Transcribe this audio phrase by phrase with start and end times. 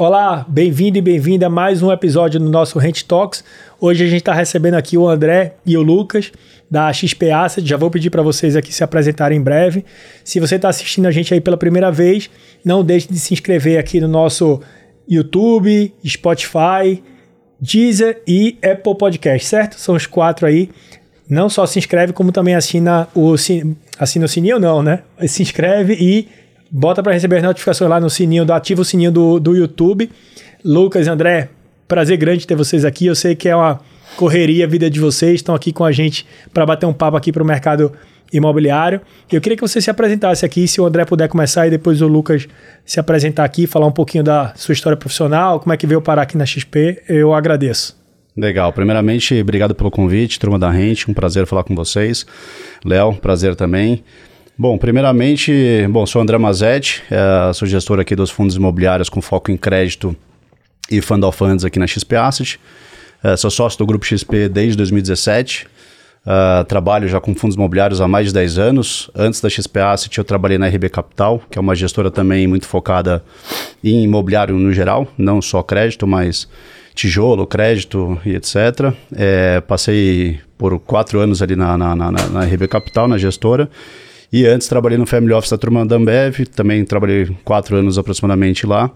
[0.00, 3.44] Olá, bem-vindo e bem-vinda a mais um episódio do nosso Rent Talks.
[3.78, 6.32] Hoje a gente está recebendo aqui o André e o Lucas
[6.70, 7.68] da XP Asset.
[7.68, 9.84] Já vou pedir para vocês aqui se apresentarem em breve.
[10.24, 12.30] Se você está assistindo a gente aí pela primeira vez,
[12.64, 14.62] não deixe de se inscrever aqui no nosso
[15.06, 17.02] YouTube, Spotify,
[17.60, 19.78] Deezer e Apple Podcast, certo?
[19.78, 20.70] São os quatro aí.
[21.28, 25.00] Não só se inscreve, como também assina o, assina o sininho, não, né?
[25.26, 26.26] Se inscreve e
[26.70, 30.10] Bota para receber as notificações lá no sininho, do, ativa o sininho do, do YouTube.
[30.64, 31.48] Lucas, André,
[31.88, 33.06] prazer grande ter vocês aqui.
[33.06, 33.80] Eu sei que é uma
[34.16, 37.32] correria a vida de vocês, estão aqui com a gente para bater um papo aqui
[37.32, 37.92] para o mercado
[38.32, 39.00] imobiliário.
[39.30, 42.06] Eu queria que você se apresentasse aqui, se o André puder começar e depois o
[42.06, 42.46] Lucas
[42.84, 46.22] se apresentar aqui, falar um pouquinho da sua história profissional, como é que veio parar
[46.22, 47.98] aqui na XP, eu agradeço.
[48.36, 48.72] Legal.
[48.72, 52.24] Primeiramente, obrigado pelo convite, turma da Rente, um prazer falar com vocês.
[52.84, 54.04] Léo, prazer também.
[54.60, 59.50] Bom, primeiramente, bom, sou André Mazetti, é, sou gestor aqui dos fundos imobiliários com foco
[59.50, 60.14] em crédito
[60.90, 62.60] e fund of funds aqui na XP Asset.
[63.24, 65.66] É, sou sócio do Grupo XP desde 2017.
[66.26, 69.10] É, trabalho já com fundos imobiliários há mais de 10 anos.
[69.16, 72.66] Antes da XP Asset, eu trabalhei na RB Capital, que é uma gestora também muito
[72.66, 73.24] focada
[73.82, 76.46] em imobiliário no geral, não só crédito, mas
[76.94, 78.92] tijolo, crédito e etc.
[79.16, 83.70] É, passei por quatro anos ali na, na, na, na RB Capital, na gestora.
[84.32, 88.66] E antes trabalhei no Family Office da turma da Ambev, também trabalhei quatro anos aproximadamente
[88.66, 88.90] lá.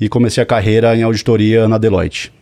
[0.00, 2.32] E comecei a carreira em auditoria na Deloitte.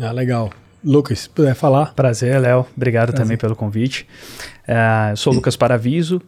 [0.00, 0.50] Ah, legal.
[0.82, 1.94] Lucas, se puder falar.
[1.94, 2.66] Prazer, Léo.
[2.76, 3.24] Obrigado Prazer.
[3.24, 4.06] também pelo convite.
[4.66, 6.22] Uh, eu sou Lucas Paraviso,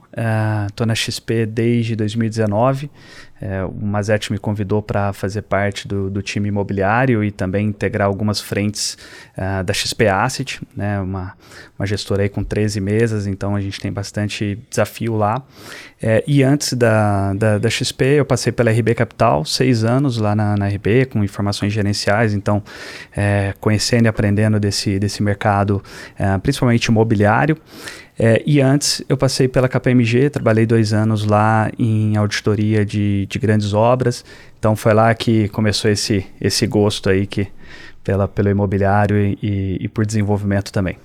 [0.69, 2.91] estou uh, na XP desde 2019.
[3.39, 8.09] É, o Mazete me convidou para fazer parte do, do, time imobiliário e também integrar
[8.09, 8.97] algumas frentes
[9.37, 11.35] uh, da XP Asset, né, uma,
[11.79, 15.43] uma gestora aí com 13 mesas, então a gente tem bastante desafio lá.
[16.01, 20.35] É, e antes da, da, da, XP, eu passei pela RB Capital, seis anos lá
[20.35, 22.63] na, na RB, com informações gerenciais, então
[23.15, 25.83] é, conhecendo e aprendendo desse, desse mercado,
[26.19, 27.59] é, principalmente imobiliário.
[28.19, 33.39] É, e antes eu passei pela KPMG, trabalhei dois anos lá em auditoria de, de
[33.39, 34.25] grandes obras.
[34.59, 37.49] Então foi lá que começou esse, esse gosto aí que,
[38.03, 40.97] pela, pelo imobiliário e, e, por desenvolvimento também.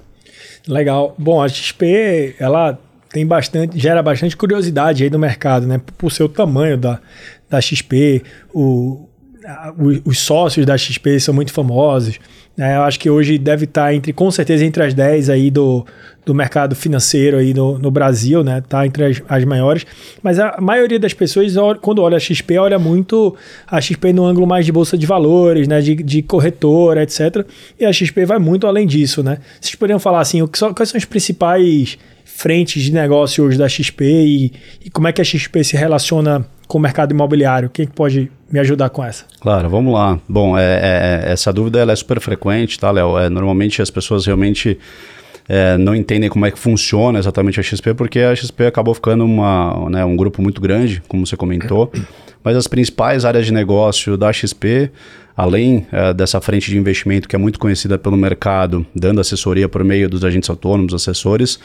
[0.68, 1.14] Legal.
[1.18, 2.80] Bom, a XP, ela
[3.10, 5.82] tem bastante, gera bastante curiosidade aí no mercado, né?
[5.98, 7.00] Por ser o tamanho da,
[7.50, 8.24] da XP,
[8.54, 9.10] o,
[10.06, 12.20] os sócios da XP são muito famosos.
[12.62, 12.76] Né?
[12.78, 15.84] Eu acho que hoje deve estar entre, com certeza, entre as 10 aí do,
[16.24, 18.62] do mercado financeiro aí no, no Brasil, né?
[18.70, 19.84] Tá entre as, as maiores.
[20.22, 23.36] Mas a maioria das pessoas, quando olha a XP, olha muito
[23.66, 25.82] a XP no ângulo mais de bolsa de valores, né?
[25.82, 27.44] De, de corretora, etc.
[27.80, 29.40] E a XP vai muito além disso, né?
[29.60, 31.98] Vocês poderiam falar assim, o que quais são as principais
[32.42, 34.54] frentes de negócio hoje da XP e,
[34.86, 37.70] e como é que a XP se relaciona com o mercado imobiliário?
[37.70, 39.26] Quem pode me ajudar com essa?
[39.40, 40.20] Claro, vamos lá.
[40.28, 40.64] Bom, é,
[41.28, 43.16] é, essa dúvida ela é super frequente, tá, Léo?
[43.20, 44.80] É, normalmente as pessoas realmente
[45.48, 49.24] é, não entendem como é que funciona exatamente a XP, porque a XP acabou ficando
[49.24, 51.92] uma, né, um grupo muito grande, como você comentou.
[52.44, 54.90] Mas as principais áreas de negócio da XP,
[55.38, 59.84] além é, dessa frente de investimento que é muito conhecida pelo mercado, dando assessoria por
[59.84, 61.60] meio dos agentes autônomos, assessores,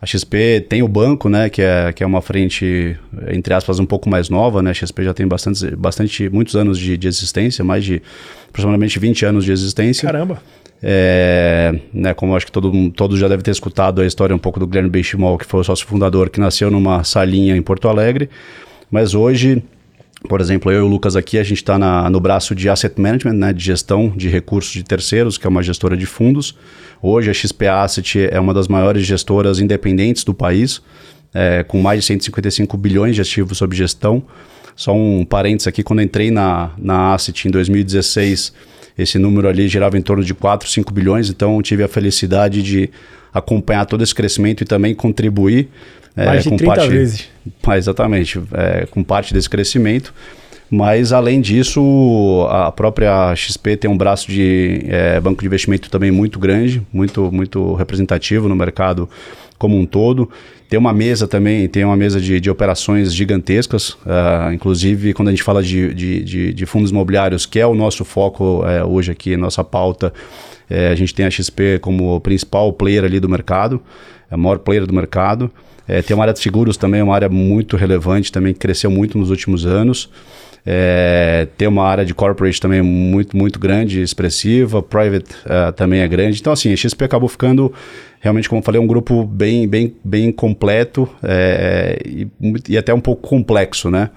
[0.00, 2.96] a XP tem o banco, né, que é, que é uma frente,
[3.28, 4.70] entre aspas, um pouco mais nova, né?
[4.70, 8.00] A XP já tem bastante, bastante muitos anos de, de existência, mais de
[8.48, 10.06] aproximadamente 20 anos de existência.
[10.06, 10.40] Caramba!
[10.80, 14.60] É, né, como acho que todo, todos já devem ter escutado a história um pouco
[14.60, 18.30] do Guilherme Benchimol, que foi o sócio fundador, que nasceu numa salinha em Porto Alegre,
[18.88, 19.62] mas hoje
[20.26, 21.78] por exemplo, eu e o Lucas aqui, a gente está
[22.10, 25.62] no braço de Asset Management, né, de gestão de recursos de terceiros, que é uma
[25.62, 26.56] gestora de fundos.
[27.00, 30.82] Hoje a XP Asset é uma das maiores gestoras independentes do país,
[31.32, 34.22] é, com mais de 155 bilhões de ativos sob gestão.
[34.74, 38.52] Só um parênteses aqui, quando entrei na, na Asset em 2016,
[38.96, 42.90] esse número ali girava em torno de 4, 5 bilhões, então tive a felicidade de
[43.32, 45.68] acompanhar todo esse crescimento e também contribuir
[46.16, 47.28] é, Mais de 30 parte, vezes.
[47.76, 50.12] Exatamente, é, com parte desse crescimento.
[50.70, 56.10] Mas, além disso, a própria XP tem um braço de é, banco de investimento também
[56.10, 59.08] muito grande, muito, muito representativo no mercado
[59.56, 60.28] como um todo.
[60.68, 65.30] Tem uma mesa também, tem uma mesa de, de operações gigantescas, uh, inclusive quando a
[65.30, 69.10] gente fala de, de, de, de fundos imobiliários, que é o nosso foco é, hoje
[69.10, 70.12] aqui, nossa pauta,
[70.68, 73.80] é, a gente tem a XP como o principal player ali do mercado,
[74.30, 75.50] é a maior player do mercado.
[75.86, 79.30] É, tem uma área de seguros também, uma área muito relevante também, cresceu muito nos
[79.30, 80.10] últimos anos.
[80.70, 86.08] É, tem uma área de corporate também muito, muito grande, expressiva, private uh, também é
[86.08, 86.38] grande.
[86.40, 87.72] Então, assim, a XP acabou ficando,
[88.20, 92.28] realmente, como eu falei, um grupo bem, bem, bem completo é, e,
[92.68, 94.10] e, até um pouco complexo, né?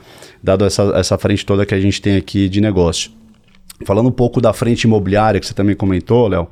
[0.44, 3.21] Dado essa, essa frente toda que a gente tem aqui de negócio.
[3.86, 6.48] Falando um pouco da frente imobiliária que você também comentou, Léo,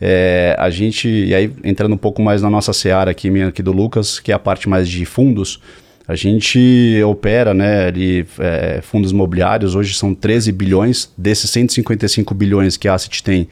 [0.00, 3.62] é, a gente, e aí entrando um pouco mais na nossa seara aqui, minha, aqui
[3.62, 5.60] do Lucas, que é a parte mais de fundos,
[6.08, 12.76] a gente opera né, ali, é, fundos imobiliários, hoje são 13 bilhões, desses 155 bilhões
[12.76, 13.48] que a Asset tem,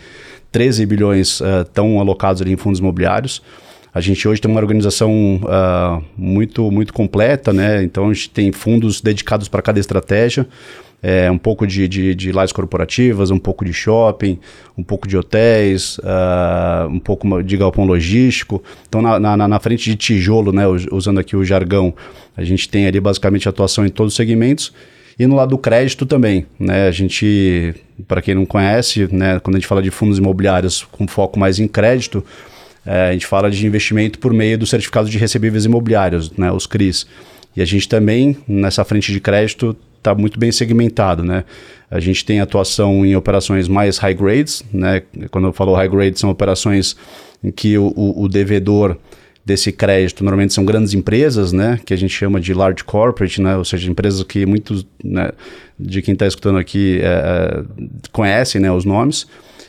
[0.54, 3.42] 13 bilhões estão uh, alocados ali em fundos imobiliários.
[3.94, 7.82] A gente hoje tem uma organização uh, muito, muito completa, né?
[7.84, 10.46] Então a gente tem fundos dedicados para cada estratégia
[11.06, 14.38] é, um pouco de, de, de lajes corporativas, um pouco de shopping,
[14.76, 18.64] um pouco de hotéis, uh, um pouco de galpão logístico.
[18.88, 21.92] Então, na, na, na, frente de tijolo, né, usando aqui o jargão,
[22.34, 24.72] a gente tem ali basicamente atuação em todos os segmentos.
[25.18, 26.88] E no lado do crédito também, né?
[26.88, 27.74] A gente,
[28.08, 31.58] para quem não conhece, né, quando a gente fala de fundos imobiliários com foco mais
[31.58, 32.24] em crédito,
[32.86, 36.66] é, a gente fala de investimento por meio dos certificados de recebíveis imobiliários, né, os
[36.66, 37.06] CRIs.
[37.56, 41.44] E a gente também, nessa frente de crédito, está muito bem segmentado, né?
[41.90, 45.02] A gente tem atuação em operações mais high grades, né?
[45.30, 46.96] Quando eu falo high grades, são operações
[47.42, 48.98] em que o, o, o devedor
[49.44, 51.78] desse crédito normalmente são grandes empresas, né?
[51.84, 53.56] Que a gente chama de large corporate, né?
[53.56, 55.30] Ou seja, empresas que muitos né,
[55.78, 57.64] de quem está escutando aqui é, é,
[58.10, 58.72] conhecem, né?
[58.72, 59.26] Os nomes.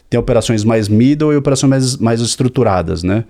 [0.09, 3.25] Tem operações mais middle e operações mais, mais estruturadas, né?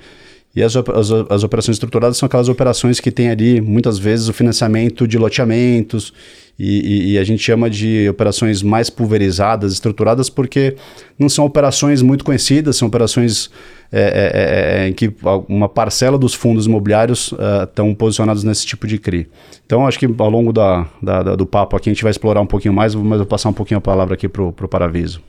[0.56, 4.34] E as, as, as, operações estruturadas são aquelas operações que têm ali, muitas vezes, o
[4.34, 6.14] financiamento de loteamentos
[6.58, 10.78] e, e, e, a gente chama de operações mais pulverizadas, estruturadas, porque
[11.20, 13.52] não são operações muito conhecidas, são operações
[13.92, 15.14] é, é, é, é em que
[15.50, 17.34] uma parcela dos fundos imobiliários
[17.64, 19.28] estão uh, posicionados nesse tipo de CRI.
[19.66, 22.40] Então, acho que ao longo da, da, da, do papo aqui a gente vai explorar
[22.40, 25.22] um pouquinho mais, mas eu vou passar um pouquinho a palavra aqui para o Paraviso.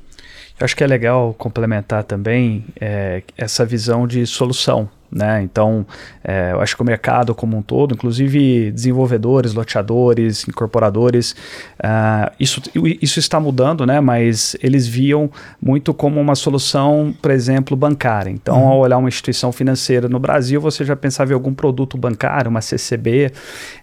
[0.59, 4.89] Eu acho que é legal complementar também é, essa visão de solução.
[5.11, 5.43] Né?
[5.43, 5.87] Então,
[6.25, 11.33] é, eu acho que o mercado como um todo, inclusive desenvolvedores, loteadores, incorporadores,
[11.79, 12.61] uh, isso,
[13.01, 14.01] isso está mudando, né?
[14.01, 15.31] mas eles viam
[15.63, 18.31] muito como uma solução, por exemplo, bancária.
[18.31, 18.69] Então, uhum.
[18.69, 22.61] ao olhar uma instituição financeira no Brasil, você já pensava em algum produto bancário, uma
[22.61, 23.31] CCB,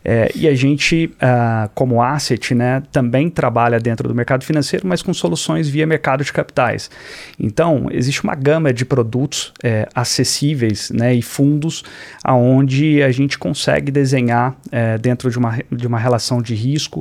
[0.03, 5.01] é, e a gente, uh, como asset, né, também trabalha dentro do mercado financeiro, mas
[5.01, 6.89] com soluções via mercado de capitais.
[7.39, 11.83] Então, existe uma gama de produtos é, acessíveis né, e fundos
[12.23, 16.99] aonde a gente consegue desenhar é, dentro de uma, de uma relação de risco,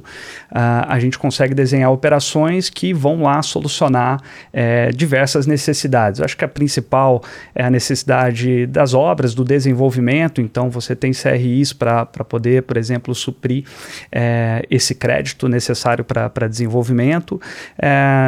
[0.51, 4.21] uh, a gente consegue desenhar operações que vão lá solucionar
[4.53, 6.19] é, diversas necessidades.
[6.19, 7.23] Eu acho que a principal
[7.55, 13.15] é a necessidade das obras, do desenvolvimento, então você tem CRIs para poder, por exemplo,
[13.15, 13.65] suprir
[14.11, 17.41] é, esse crédito necessário para desenvolvimento,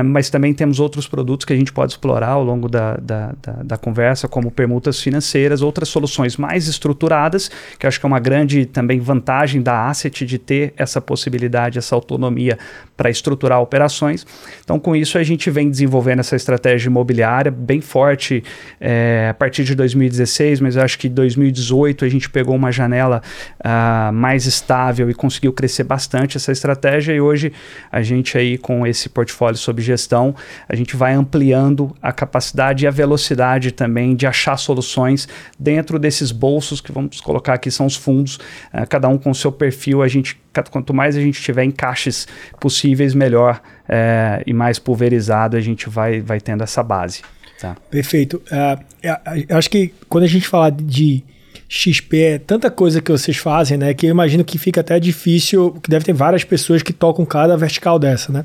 [0.05, 3.53] mas também temos outros produtos que a gente pode explorar ao longo da, da, da,
[3.65, 8.21] da conversa, como permutas financeiras ou outras soluções mais estruturadas, que acho que é uma
[8.21, 12.57] grande também vantagem da Asset de ter essa possibilidade, essa autonomia
[12.97, 14.25] para estruturar operações.
[14.63, 18.45] Então, com isso, a gente vem desenvolvendo essa estratégia imobiliária bem forte
[18.81, 23.21] é, a partir de 2016, mas acho que em 2018 a gente pegou uma janela
[23.59, 27.53] uh, mais estável e conseguiu crescer bastante essa estratégia e hoje
[27.91, 30.35] a gente aí com esse portfólio sob gestão,
[30.69, 35.27] a gente vai ampliando a capacidade e a velocidade também de achar soluções
[35.65, 39.51] dentro desses bolsos que vamos colocar aqui são os fundos, uh, cada um com seu
[39.51, 40.39] perfil, a gente
[40.71, 42.29] quanto mais a gente tiver encaixes
[42.61, 47.23] possíveis, melhor uh, e mais pulverizado a gente vai, vai tendo essa base.
[47.61, 47.77] Tá.
[47.91, 48.43] Perfeito.
[48.53, 51.25] Uh, acho que quando a gente fala de
[51.69, 53.95] XP é tanta coisa que vocês fazem, né?
[53.95, 57.57] Que eu imagino que fica até difícil, que deve ter várias pessoas que tocam cada
[57.57, 58.45] vertical dessa, né?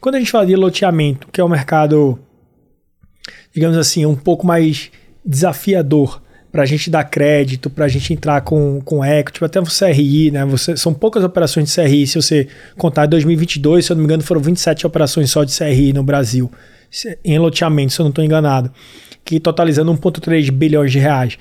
[0.00, 2.18] Quando a gente fala de loteamento, que é um mercado,
[3.54, 4.90] digamos assim, um pouco mais
[5.24, 6.20] desafiador,
[6.52, 9.64] para a gente dar crédito, para a gente entrar com, com equity, tipo, até o
[9.64, 10.44] CRI, né?
[10.44, 12.06] Você, são poucas operações de CRI.
[12.06, 15.56] Se você contar em 2022, se eu não me engano, foram 27 operações só de
[15.56, 16.52] CRI no Brasil,
[17.24, 18.70] em loteamento, se eu não estou enganado,
[19.24, 21.38] que totalizando 1,3 bilhões de reais.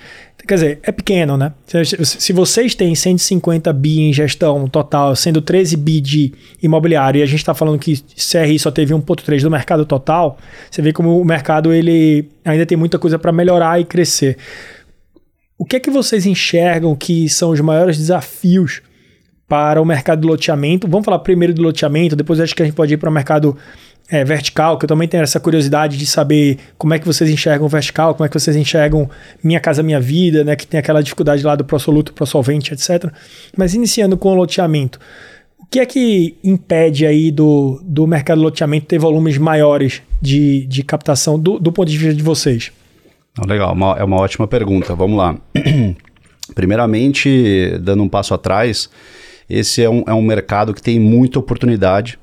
[0.47, 1.51] Quer dizer, é pequeno, né?
[1.67, 7.21] Se, se, vocês têm 150 bi em gestão total, sendo 13 bi de imobiliário, e
[7.21, 10.37] a gente está falando que CRI só teve 1,3 do mercado total,
[10.69, 14.37] você vê como o mercado ele ainda tem muita coisa para melhorar e crescer.
[15.61, 18.81] O que é que vocês enxergam que são os maiores desafios
[19.47, 20.87] para o mercado de loteamento?
[20.87, 23.55] Vamos falar primeiro do loteamento, depois acho que a gente pode ir para o mercado
[24.09, 27.67] é, vertical, que eu também tenho essa curiosidade de saber como é que vocês enxergam
[27.67, 29.07] vertical, como é que vocês enxergam
[29.43, 33.11] Minha Casa Minha Vida, né, que tem aquela dificuldade lá do pró-soluto, pró-solvente, etc.
[33.55, 34.99] Mas iniciando com o loteamento,
[35.59, 40.65] o que é que impede aí do, do mercado de loteamento ter volumes maiores de,
[40.65, 42.71] de captação do, do ponto de vista de vocês?
[43.47, 44.93] Legal, uma, é uma ótima pergunta.
[44.93, 45.37] Vamos lá.
[46.53, 48.89] Primeiramente, dando um passo atrás,
[49.49, 52.19] esse é um, é um mercado que tem muita oportunidade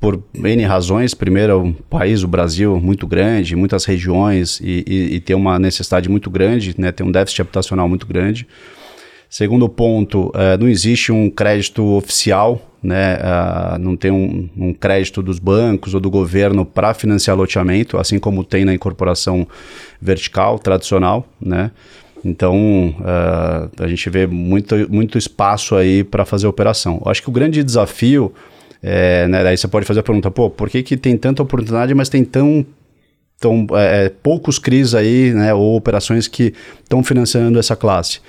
[0.00, 1.14] por N razões.
[1.14, 5.58] Primeiro, é um país, o Brasil, muito grande, muitas regiões e, e, e tem uma
[5.58, 6.90] necessidade muito grande, né?
[6.90, 8.46] tem um déficit habitacional muito grande.
[9.34, 13.16] Segundo ponto, uh, não existe um crédito oficial, né?
[13.16, 18.16] Uh, não tem um, um, crédito dos bancos ou do governo para financiar loteamento, assim
[18.20, 19.44] como tem na incorporação
[20.00, 21.72] vertical tradicional, né?
[22.24, 27.02] Então, uh, a gente vê muito, muito espaço aí para fazer operação.
[27.04, 28.32] Eu acho que o grande desafio,
[28.80, 31.92] é, né, daí você pode fazer a pergunta, pô, por que, que tem tanta oportunidade,
[31.92, 32.64] mas tem tão,
[33.40, 38.20] tão é, poucos CRIs aí, né, ou operações que estão financiando essa classe?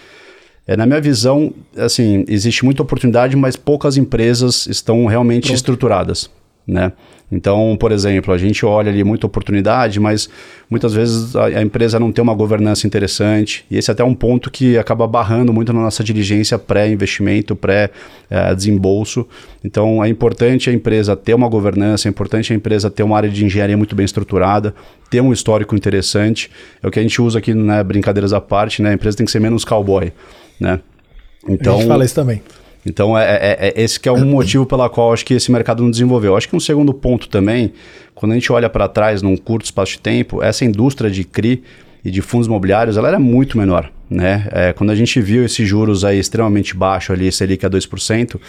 [0.68, 5.56] É, na minha visão, assim, existe muita oportunidade, mas poucas empresas estão realmente Pronto.
[5.56, 6.30] estruturadas,
[6.68, 6.92] né?
[7.32, 10.30] Então, por exemplo, a gente olha ali muita oportunidade, mas
[10.70, 13.66] muitas vezes a, a, empresa não tem uma governança interessante.
[13.70, 19.28] E esse é até um ponto que acaba barrando muito na nossa diligência pré-investimento, pré-desembolso.
[19.64, 23.30] então, é importante a empresa ter uma governança, é importante a empresa ter uma área
[23.30, 24.74] de engenharia muito bem estruturada,
[25.10, 26.52] ter um histórico interessante.
[26.82, 28.92] É o que a gente usa aqui, né, brincadeiras à parte, né?
[28.92, 30.12] A empresa tem que ser menos cowboy
[30.60, 30.80] né?
[31.48, 32.42] Então, a gente fala isso também.
[32.86, 35.82] Então, é, é, é, esse que é um motivo pela qual acho que esse mercado
[35.82, 36.36] não desenvolveu.
[36.36, 37.74] Acho que um segundo ponto também,
[38.14, 41.64] quando a gente olha para trás num curto espaço de tempo, essa indústria de CRI
[42.04, 43.92] e de fundos imobiliários, ela era muito menor.
[44.08, 44.48] Né?
[44.52, 48.40] É, quando a gente viu esses juros aí extremamente baixo ali, Selic a 2%,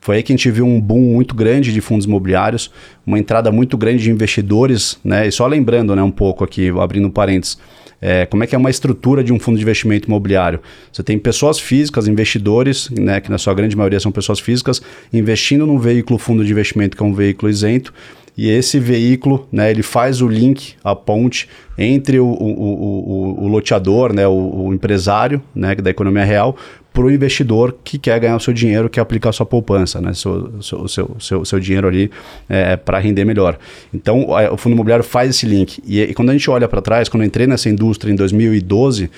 [0.00, 2.72] foi aí que a gente viu um boom muito grande de fundos imobiliários,
[3.06, 5.28] uma entrada muito grande de investidores, né?
[5.28, 7.56] E só lembrando né, um pouco aqui, abrindo parênteses,
[8.04, 10.60] é, como é que é uma estrutura de um fundo de investimento imobiliário?
[10.92, 14.82] Você tem pessoas físicas, investidores, né, que na sua grande maioria são pessoas físicas,
[15.12, 17.94] investindo num veículo fundo de investimento que é um veículo isento,
[18.36, 23.48] e esse veículo, né, ele faz o link, a ponte entre o, o, o, o
[23.48, 26.56] loteador, né, o, o empresário né, da economia real,
[26.92, 30.12] para o investidor que quer ganhar o seu dinheiro, quer aplicar sua poupança, né?
[30.12, 32.10] seu, seu, seu, seu, seu dinheiro ali
[32.48, 33.58] é, para render melhor.
[33.94, 35.82] Então, o fundo imobiliário faz esse link.
[35.86, 39.10] E, e quando a gente olha para trás, quando eu entrei nessa indústria em 2012,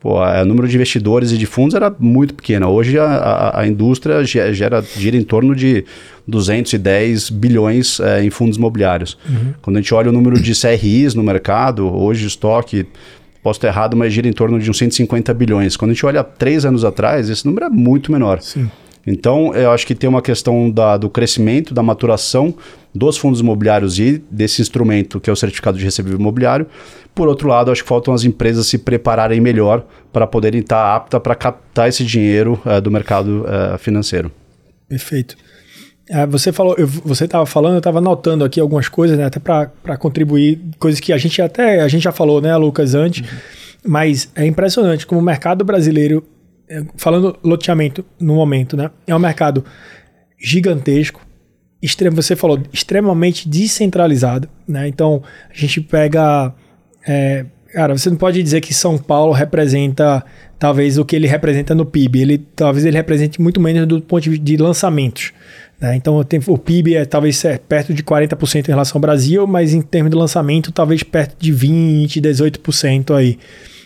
[0.00, 2.68] pô, o número de investidores e de fundos era muito pequeno.
[2.68, 5.84] Hoje a, a, a indústria gera, gira em torno de
[6.26, 9.16] 210 bilhões é, em fundos imobiliários.
[9.28, 9.54] Uhum.
[9.62, 12.86] Quando a gente olha o número de CRIs no mercado, hoje o estoque
[13.42, 15.76] posso estar errado, mas gira em torno de uns 150 bilhões.
[15.76, 18.40] Quando a gente olha três anos atrás, esse número é muito menor.
[18.42, 18.68] Sim.
[19.06, 22.54] Então, eu acho que tem uma questão da, do crescimento, da maturação
[22.92, 26.66] dos fundos imobiliários e desse instrumento que é o certificado de recebível imobiliário.
[27.14, 31.20] Por outro lado, acho que faltam as empresas se prepararem melhor para poderem estar aptas
[31.20, 34.32] para captar esse dinheiro uh, do mercado uh, financeiro.
[34.88, 35.36] Perfeito.
[36.08, 39.40] É, você falou, eu, você estava falando, eu estava anotando aqui algumas coisas, né, até
[39.40, 43.38] para contribuir, coisas que a gente até a gente já falou, né, Lucas, antes, uhum.
[43.84, 46.24] mas é impressionante como o mercado brasileiro,
[46.96, 49.64] falando loteamento no momento, né, é um mercado
[50.38, 51.24] gigantesco,
[51.80, 56.52] extremo, você falou, extremamente descentralizado, né, então a gente pega,
[57.06, 60.24] é, cara, você não pode dizer que São Paulo representa
[60.58, 64.22] talvez o que ele representa no PIB, ele talvez ele represente muito menos do ponto
[64.22, 65.32] de vista de lançamentos,
[65.80, 65.94] né?
[65.94, 69.82] Então o PIB é talvez é perto de 40% em relação ao Brasil, mas em
[69.82, 73.38] termos de lançamento, talvez perto de 20%, 18% aí.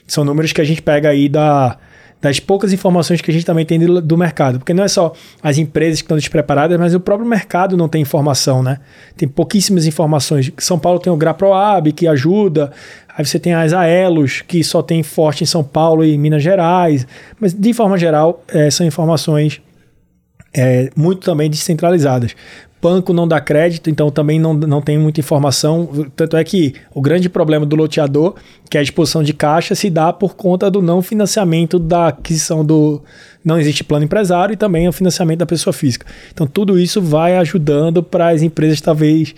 [0.07, 1.79] São números que a gente pega aí da,
[2.21, 4.59] das poucas informações que a gente também tem do, do, mercado.
[4.59, 5.13] Porque não é só
[5.43, 8.79] as empresas que estão despreparadas, mas o próprio mercado não tem informação, né?
[9.17, 10.53] Tem pouquíssimas informações.
[10.59, 12.71] São Paulo tem o GraProab, que ajuda.
[13.17, 17.07] Aí você tem as Aelos, que só tem forte em São Paulo e Minas Gerais.
[17.41, 19.63] Mas, de forma geral, é, são informações
[20.53, 22.35] é, muito também descentralizadas.
[22.83, 26.09] Banco não dá crédito, então também não, não tem muita informação.
[26.17, 28.35] Tanto é que o grande problema do loteador,
[28.71, 32.65] que é a exposição de caixa, se dá por conta do não financiamento da aquisição
[32.65, 33.03] do.
[33.45, 36.07] Não existe plano empresário e também o financiamento da pessoa física.
[36.33, 39.35] Então tudo isso vai ajudando para as empresas talvez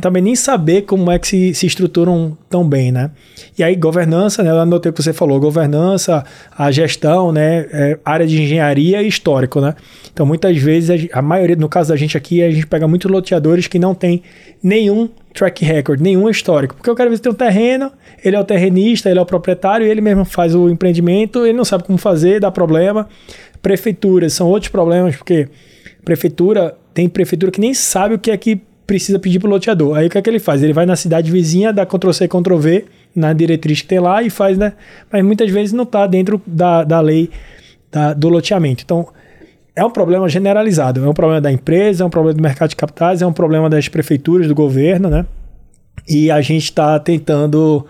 [0.00, 3.10] também nem saber como é que se, se estruturam tão bem, né?
[3.58, 4.50] E aí, governança, né?
[4.50, 6.24] Eu anotei o que você falou, governança,
[6.56, 7.66] a gestão, né?
[7.72, 9.74] É, área de engenharia e histórico, né?
[10.12, 13.10] Então, muitas vezes, a, a, maioria, no caso da gente aqui, a gente pega muitos
[13.10, 14.22] loteadores que não tem
[14.62, 16.74] nenhum track record, nenhum histórico.
[16.74, 17.90] Porque ver se tem um terreno,
[18.24, 21.64] ele é o terrenista, ele é o proprietário, ele mesmo faz o empreendimento, ele não
[21.64, 23.08] sabe como fazer, dá problema.
[23.62, 25.48] Prefeituras são outros problemas, porque
[26.04, 29.96] prefeitura, tem prefeitura que nem sabe o que é que precisa pedir para o loteador.
[29.96, 30.64] Aí o que é que ele faz?
[30.64, 34.58] Ele vai na cidade vizinha, dá Ctrl-C, Ctrl-V na diretriz que tem lá e faz,
[34.58, 34.72] né?
[35.12, 37.30] Mas muitas vezes não está dentro da, da lei
[37.88, 38.82] da, do loteamento.
[38.84, 39.06] Então,
[39.76, 41.04] é um problema generalizado.
[41.04, 43.70] É um problema da empresa, é um problema do mercado de capitais, é um problema
[43.70, 45.24] das prefeituras, do governo, né?
[46.08, 47.86] E a gente está tentando,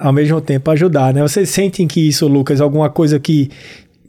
[0.00, 1.20] ao mesmo tempo, ajudar, né?
[1.20, 3.50] Vocês sentem que isso, Lucas, alguma coisa que,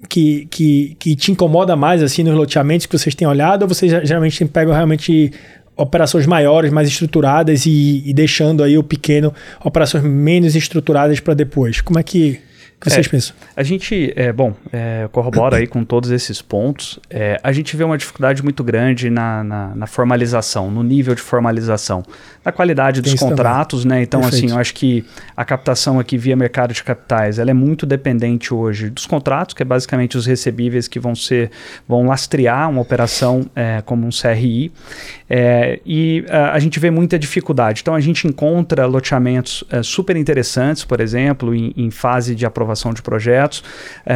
[0.07, 3.63] que, que, que te incomoda mais, assim, nos loteamentos que vocês têm olhado?
[3.63, 5.33] Ou vocês geralmente pegam realmente
[5.79, 9.33] operações maiores, mais estruturadas e, e deixando aí o pequeno
[9.63, 11.81] operações menos estruturadas para depois.
[11.81, 12.39] Como é que
[12.79, 13.35] que vocês é, pensam?
[13.57, 16.97] A gente, é, bom, é, corrobora aí com todos esses pontos.
[17.09, 21.21] É, a gente vê uma dificuldade muito grande na, na, na, formalização, no nível de
[21.21, 22.03] formalização,
[22.43, 24.01] na qualidade dos contratos, né?
[24.01, 24.45] Então, Perfeito.
[24.45, 25.03] assim, eu acho que
[25.35, 29.61] a captação aqui via mercado de capitais, ela é muito dependente hoje dos contratos, que
[29.61, 31.51] é basicamente os recebíveis que vão ser,
[31.85, 34.71] vão lastrear uma operação é, como um CRI.
[35.29, 37.81] É, e a, a, gente vê muita dificuldade.
[37.81, 42.68] Então, a gente encontra loteamentos é, super interessantes, por exemplo, em, em fase de aprovação
[42.69, 43.63] aprovação de projetos,
[44.05, 44.15] é,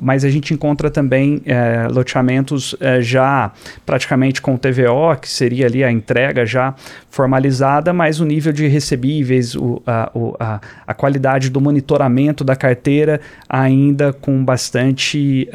[0.00, 3.52] mas a gente encontra também é, loteamentos é, já
[3.86, 6.74] praticamente com TVO, que seria ali a entrega já
[7.10, 12.54] formalizada, mas o nível de recebíveis, o, a, o, a, a qualidade do monitoramento da
[12.54, 15.48] carteira ainda com bastante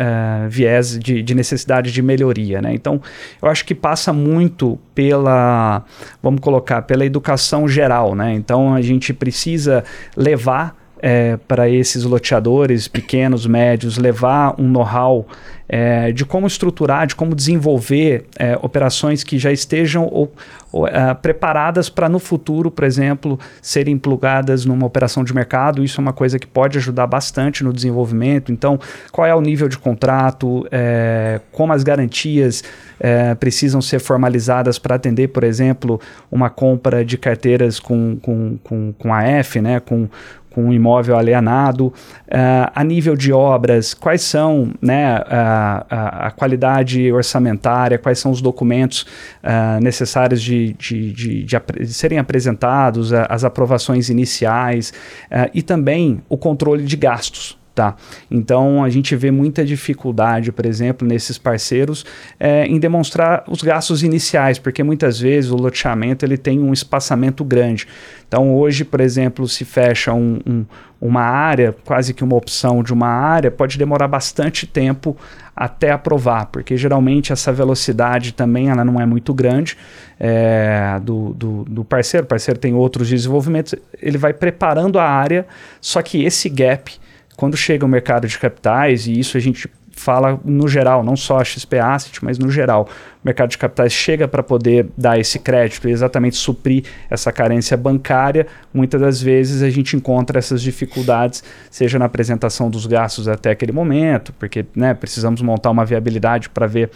[0.50, 2.62] viés de, de, necessidade de melhoria.
[2.62, 2.74] Né?
[2.74, 3.02] Então,
[3.42, 5.84] eu acho que passa muito pela,
[6.22, 8.16] vamos colocar, pela educação geral.
[8.16, 8.34] Né?
[8.34, 9.84] Então, a gente precisa
[10.16, 15.28] levar é, para esses loteadores pequenos, médios, levar um know-how
[15.68, 20.32] é, de como estruturar, de como desenvolver é, operações que já estejam ou,
[20.72, 25.84] ou, é, preparadas para no futuro, por exemplo, serem plugadas numa operação de mercado.
[25.84, 28.52] Isso é uma coisa que pode ajudar bastante no desenvolvimento.
[28.52, 28.80] Então,
[29.12, 32.64] qual é o nível de contrato, é, como as garantias
[33.00, 36.00] é, precisam ser formalizadas para atender, por exemplo,
[36.32, 40.08] uma compra de carteiras com, com, com, com AF, né, com,
[40.56, 46.32] com um imóvel alienado, uh, a nível de obras, quais são né, a, a, a
[46.32, 49.02] qualidade orçamentária, quais são os documentos
[49.44, 54.94] uh, necessários de, de, de, de, de, serem apresentados, as aprovações iniciais
[55.30, 57.58] uh, e também o controle de gastos.
[57.76, 57.94] Tá?
[58.32, 62.06] Então a gente vê muita dificuldade, por exemplo, nesses parceiros
[62.40, 67.44] é, em demonstrar os gastos iniciais, porque muitas vezes o loteamento ele tem um espaçamento
[67.44, 67.86] grande.
[68.26, 70.66] Então hoje, por exemplo, se fecha um, um,
[71.02, 75.18] uma área, quase que uma opção de uma área, pode demorar bastante tempo
[75.54, 79.78] até aprovar, porque geralmente essa velocidade também ela não é muito grande
[80.18, 82.26] é, do, do, do parceiro.
[82.26, 85.46] O parceiro tem outros desenvolvimentos, ele vai preparando a área,
[85.82, 87.04] só que esse gap
[87.36, 91.40] quando chega o mercado de capitais, e isso a gente fala no geral, não só
[91.40, 92.88] a XP Asset, mas no geral,
[93.26, 98.46] mercado de capitais chega para poder dar esse crédito e exatamente suprir essa carência bancária,
[98.72, 103.72] muitas das vezes a gente encontra essas dificuldades, seja na apresentação dos gastos até aquele
[103.72, 106.92] momento, porque né, precisamos montar uma viabilidade para ver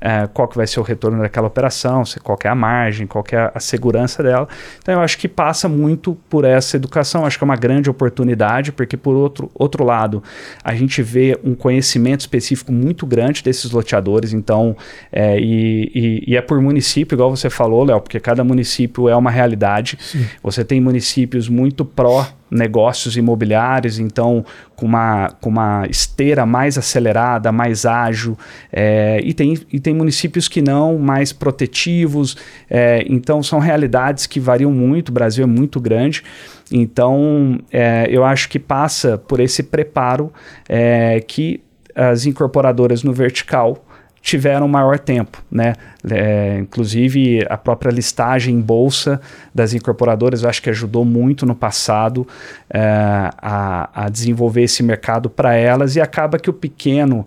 [0.00, 3.50] é, qual que vai ser o retorno daquela operação, qual é a margem, qual é
[3.54, 4.48] a segurança dela.
[4.78, 8.72] Então eu acho que passa muito por essa educação, acho que é uma grande oportunidade,
[8.72, 10.22] porque por outro, outro lado,
[10.62, 14.74] a gente vê um conhecimento específico muito grande desses loteadores, então,
[15.12, 19.16] é, e e, e, é por município, igual você falou, Léo, porque cada município é
[19.16, 19.98] uma realidade.
[20.00, 20.26] Sim.
[20.42, 24.44] Você tem municípios muito pró negócios imobiliários, então
[24.76, 28.38] com uma, com uma esteira mais acelerada, mais ágil,
[28.72, 32.36] é, e, tem, e tem municípios que não, mais protetivos,
[32.70, 36.22] é, então são realidades que variam muito, o Brasil é muito grande,
[36.70, 40.32] então é, eu acho que passa por esse preparo
[41.26, 41.60] que
[41.94, 43.83] as incorporadoras no vertical
[44.24, 45.74] tiveram maior tempo, né?
[46.10, 49.20] É, inclusive a própria listagem em bolsa
[49.54, 52.26] das incorporadoras, eu acho que ajudou muito no passado
[52.70, 57.26] é, a, a, desenvolver esse mercado para elas e acaba que o pequeno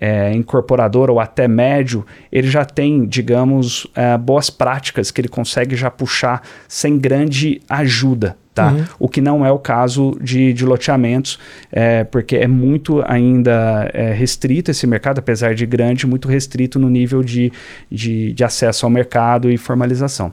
[0.00, 5.76] é, incorporador ou até médio, ele já tem, digamos, é, boas práticas que ele consegue
[5.76, 8.72] já puxar sem grande ajuda, Tá?
[8.72, 8.84] Uhum.
[8.98, 11.38] O que não é o caso de, de loteamentos,
[11.70, 16.90] é, porque é muito ainda é, restrito esse mercado, apesar de grande, muito restrito no
[16.90, 17.52] nível de,
[17.88, 20.32] de, de acesso ao mercado e formalização.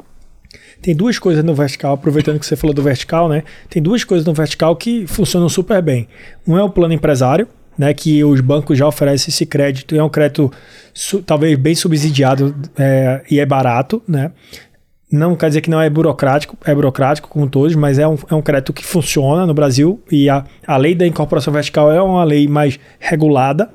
[0.81, 3.43] Tem duas coisas no vertical, aproveitando que você falou do vertical, né?
[3.69, 6.07] Tem duas coisas no vertical que funcionam super bem.
[6.47, 10.09] Um é o plano empresário, né, que os bancos já oferecem esse crédito, é um
[10.09, 10.51] crédito
[11.25, 14.31] talvez bem subsidiado é, e é barato, né?
[15.11, 18.33] Não quer dizer que não é burocrático, é burocrático como todos, mas é um, é
[18.33, 22.23] um crédito que funciona no Brasil e a, a lei da incorporação vertical é uma
[22.23, 23.69] lei mais regulada,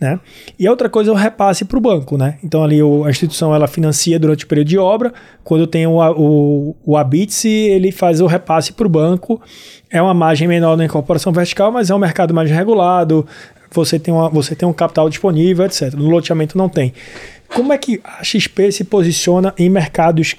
[0.00, 0.18] né?
[0.58, 2.36] E a outra coisa é o repasse para o banco, né?
[2.42, 5.14] Então ali o, a instituição ela financia durante o período de obra,
[5.44, 9.40] quando tem o, o, o ABITSE, ele faz o repasse para o banco,
[9.88, 13.24] é uma margem menor na incorporação vertical, mas é um mercado mais regulado,
[13.70, 15.94] você tem, uma, você tem um capital disponível, etc.
[15.94, 16.92] No loteamento não tem.
[17.48, 20.34] Como é que a XP se posiciona em mercados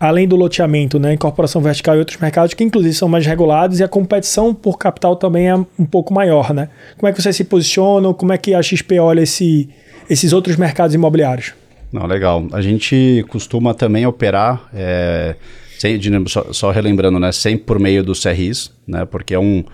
[0.00, 3.84] além do loteamento, né, incorporação vertical e outros mercados que inclusive são mais regulados e
[3.84, 6.70] a competição por capital também é um pouco maior, né?
[6.96, 8.14] Como é que você se posiciona?
[8.14, 9.68] Como é que a XP olha esse,
[10.08, 11.52] esses outros mercados imobiliários?
[11.92, 12.46] Não, legal.
[12.52, 15.34] A gente costuma também operar, é,
[15.78, 19.64] sem, só, só, relembrando, né, sempre por meio do CRIs, né, porque é um,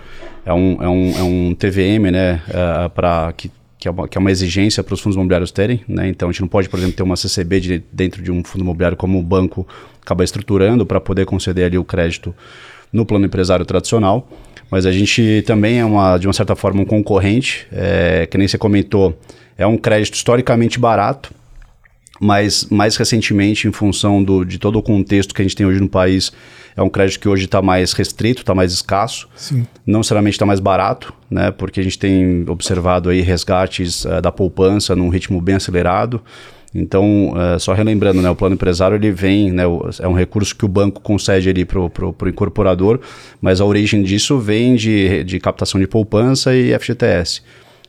[0.45, 4.17] é um, é um, é um TVM, né, uh, pra, que, que, é uma, que
[4.17, 6.79] é uma exigência para os fundos imobiliários terem, né, então a gente não pode, por
[6.79, 9.67] exemplo, ter uma CCB de, dentro de um fundo imobiliário como o banco
[10.03, 12.35] acaba estruturando para poder conceder ali o crédito
[12.93, 14.29] no plano empresário tradicional,
[14.71, 18.49] mas a gente também é, uma, de uma certa forma, um concorrente, é, que nem
[18.49, 19.19] você comentou,
[19.57, 21.33] é um crédito historicamente barato,
[22.21, 25.81] mas mais recentemente, em função do, de todo o contexto que a gente tem hoje
[25.81, 26.33] no país,
[26.77, 29.29] é um crédito que hoje está mais restrito, está mais escasso.
[29.35, 29.67] Sim.
[29.87, 31.51] Não necessariamente está mais barato, né?
[31.51, 36.21] Porque a gente tem observado aí resgates uh, da poupança num ritmo bem acelerado.
[36.75, 40.55] Então, uh, só relembrando, né, o plano empresário ele vem, né, o, é um recurso
[40.55, 43.01] que o banco concede ali para o incorporador,
[43.41, 47.41] mas a origem disso vem de, de captação de poupança e FGTS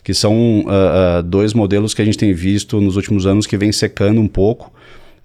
[0.07, 3.57] que são uh, uh, dois modelos que a gente tem visto nos últimos anos que
[3.57, 4.71] vem secando um pouco.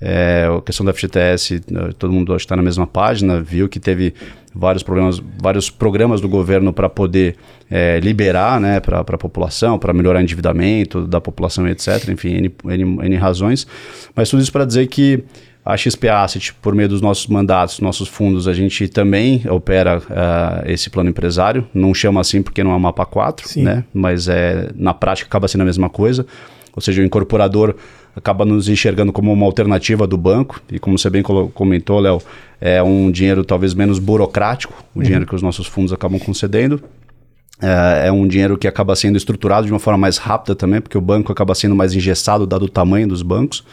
[0.04, 1.60] É, a questão da FGTS,
[1.96, 4.12] todo mundo está na mesma página, viu que teve
[4.52, 7.36] vários problemas, vários programas do governo para poder
[7.70, 12.08] é, liberar né, para a população, para melhorar o endividamento da população, etc.
[12.08, 13.64] Enfim, N, N, N razões.
[14.14, 15.22] Mas tudo isso para dizer que
[15.64, 20.68] a XP Asset, por meio dos nossos mandatos, nossos fundos, a gente também opera uh,
[20.68, 21.64] esse plano empresário.
[21.72, 23.62] Não chama assim porque não é mapa 4, Sim.
[23.62, 23.84] né?
[23.94, 26.26] Mas é, na prática acaba sendo a mesma coisa.
[26.74, 27.76] Ou seja, o incorporador
[28.14, 30.60] acaba nos enxergando como uma alternativa do banco.
[30.70, 32.20] E como você bem comentou, Léo,
[32.60, 35.02] é um dinheiro talvez menos burocrático, o uhum.
[35.02, 36.82] dinheiro que os nossos fundos acabam concedendo.
[37.60, 40.98] É, é, um dinheiro que acaba sendo estruturado de uma forma mais rápida também, porque
[40.98, 43.64] o banco acaba sendo mais engessado, dado o tamanho dos bancos.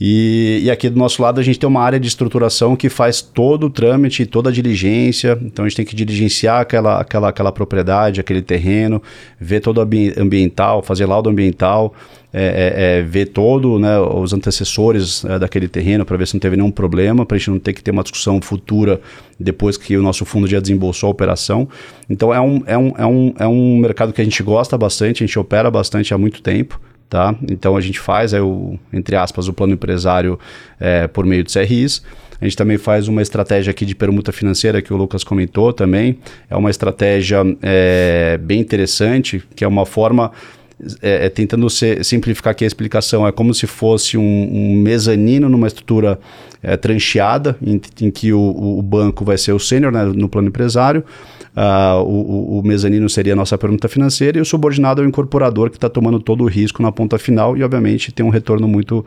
[0.00, 3.20] E, e, aqui do nosso lado a gente tem uma área de estruturação que faz
[3.20, 5.38] todo o trâmite, toda a diligência.
[5.42, 9.02] Então a gente tem que diligenciar aquela, aquela, aquela propriedade, aquele terreno,
[9.38, 11.92] ver todo o ambiental, fazer laudo ambiental,
[12.32, 16.40] é, é, é, ver todo né, os antecessores é, daquele terreno para ver se não
[16.40, 19.02] teve nenhum problema, para a gente não ter que ter uma discussão futura
[19.38, 21.68] depois que o nosso fundo já desembolsou a operação.
[22.08, 25.22] Então é um, é um, é um, é um mercado que a gente gosta bastante,
[25.22, 26.80] a gente opera bastante há muito tempo.
[27.10, 27.34] Tá?
[27.50, 30.38] Então a gente faz, é o, entre aspas, o plano empresário
[30.78, 32.04] é, por meio de CRIs.
[32.40, 36.18] A gente também faz uma estratégia aqui de permuta financeira que o Lucas comentou também.
[36.48, 40.30] É uma estratégia é, bem interessante, que é uma forma
[41.02, 45.48] é, é, tentando ser, simplificar aqui a explicação, é como se fosse um, um mezanino
[45.48, 46.18] numa estrutura
[46.62, 50.48] é, trancheada, em, em que o, o, banco vai ser o sênior né, no plano
[50.48, 51.04] empresário,
[51.56, 55.70] uh, o, o, mezanino seria a nossa pergunta financeira e o subordinado é o incorporador
[55.70, 59.04] que está tomando todo o risco na ponta final e, obviamente, tem um retorno muito.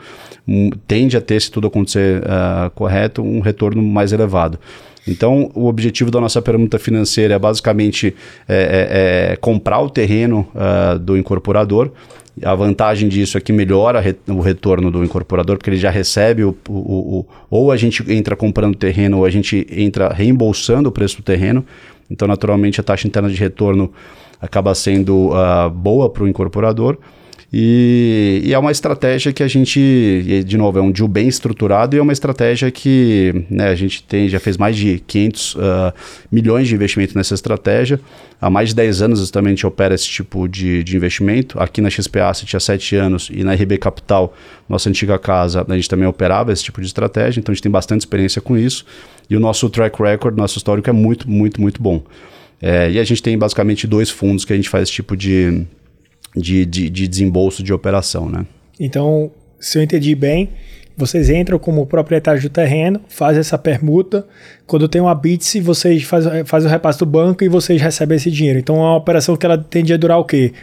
[0.48, 4.60] Um, tende a ter, se tudo acontecer uh, correto, um retorno mais elevado.
[5.08, 8.16] Então, o objetivo da nossa pergunta financeira é basicamente
[8.48, 11.92] é, é, é comprar o terreno uh, do incorporador.
[12.44, 16.56] A vantagem disso é que melhora o retorno do incorporador, porque ele já recebe o,
[16.68, 16.74] o,
[17.20, 21.24] o, ou a gente entra comprando terreno ou a gente entra reembolsando o preço do
[21.24, 21.64] terreno.
[22.10, 23.92] Então, naturalmente, a taxa interna de retorno
[24.42, 26.98] acaba sendo uh, boa para o incorporador.
[27.56, 31.96] E, e, é uma estratégia que a gente, de novo, é um deal bem estruturado
[31.96, 35.60] e é uma estratégia que né, a gente tem, já fez mais de 500 uh,
[35.62, 35.94] ah,
[36.32, 38.00] milhões de investimento nessa estratégia.
[38.42, 41.60] Há mais de 10 anos também a gente opera esse tipo de, de investimento.
[41.60, 44.36] Aqui na XP Asset há 7 anos e na RB Capital,
[44.68, 47.72] nossa antiga casa, a gente também operava esse tipo de estratégia, então a gente tem
[47.72, 48.84] bastante experiência com isso.
[49.30, 52.02] E o nosso track record, nosso histórico é muito, muito, muito bom.
[52.60, 55.68] É, e a gente tem basicamente dois fundos que a gente faz esse tipo de
[56.36, 58.46] de, de, de desembolso de operação, né?
[58.80, 60.50] Então, se eu entendi bem,
[60.96, 64.26] vocês entram como proprietários do terreno, fazem essa permuta.
[64.66, 68.30] Quando tem uma BITS, vocês fazem faz o repasse do banco e vocês recebem esse
[68.30, 68.60] dinheiro.
[68.60, 70.54] Então é uma operação que ela tende a durar o quê?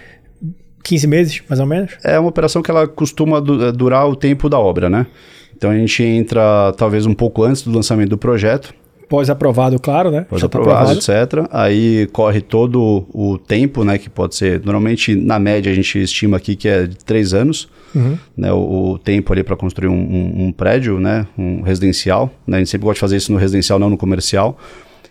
[0.83, 1.93] 15 meses, mais ou menos?
[2.03, 5.07] É uma operação que ela costuma durar o tempo da obra, né?
[5.55, 8.75] Então a gente entra talvez um pouco antes do lançamento do projeto
[9.11, 10.25] pós-aprovado, claro, né?
[10.31, 11.49] Pós-aprovado, tá etc.
[11.51, 13.99] Aí corre todo o tempo, né?
[13.99, 17.69] Que pode ser, normalmente, na média, a gente estima aqui que é de três anos,
[17.93, 18.17] uhum.
[18.37, 18.53] né?
[18.53, 21.27] O, o, tempo ali para construir um, um, um, prédio, né?
[21.37, 22.31] Um residencial.
[22.47, 22.59] Né?
[22.59, 24.57] A gente sempre gosta de fazer isso no residencial, não no comercial.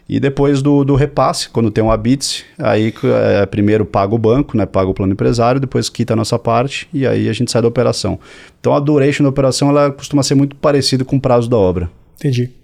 [0.08, 4.56] E depois do, do repasse, quando tem um habite, aí é, primeiro paga o banco,
[4.56, 4.66] né?
[4.66, 7.68] Paga o plano empresário, depois quita a nossa parte e aí a gente sai da
[7.68, 8.18] operação.
[8.62, 11.92] Então a duration da operação ela costuma ser muito parecida com o prazo da obra.
[12.18, 12.59] Entendi.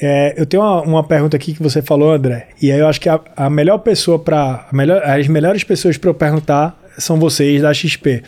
[0.00, 3.00] É, eu tenho uma, uma, pergunta aqui que você falou, André, e aí eu acho
[3.00, 4.66] que a, a melhor pessoa para.
[4.72, 8.22] Melhor, as melhores pessoas para eu perguntar são vocês da XP.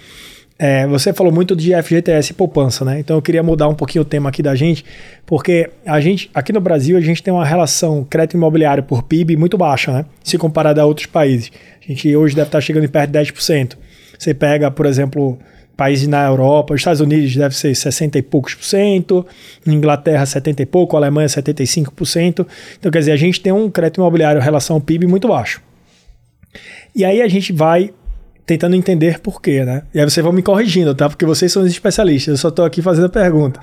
[0.59, 2.98] É, você falou muito de FGTS e poupança, né?
[2.98, 4.85] Então eu queria mudar um pouquinho o tema aqui da gente,
[5.26, 9.37] porque a gente, aqui no Brasil, a gente tem uma relação crédito imobiliário por PIB
[9.37, 10.07] muito baixa, né?
[10.24, 11.50] Se comparada a outros países.
[11.85, 13.76] A gente hoje deve estar chegando em perto de 10%.
[14.18, 15.38] Você pega, por exemplo,
[15.76, 19.26] países na Europa, os Estados Unidos deve ser 60 e poucos por cento,
[19.66, 22.46] Inglaterra 70 e pouco, Alemanha 75%.
[22.78, 25.60] Então, quer dizer, a gente tem um crédito imobiliário em relação ao PIB muito baixo.
[26.94, 27.90] E aí a gente vai
[28.46, 29.82] tentando entender por quê, né?
[29.92, 31.08] E aí vocês vão me corrigindo, tá?
[31.08, 33.60] Porque vocês são os especialistas, eu só estou aqui fazendo a pergunta.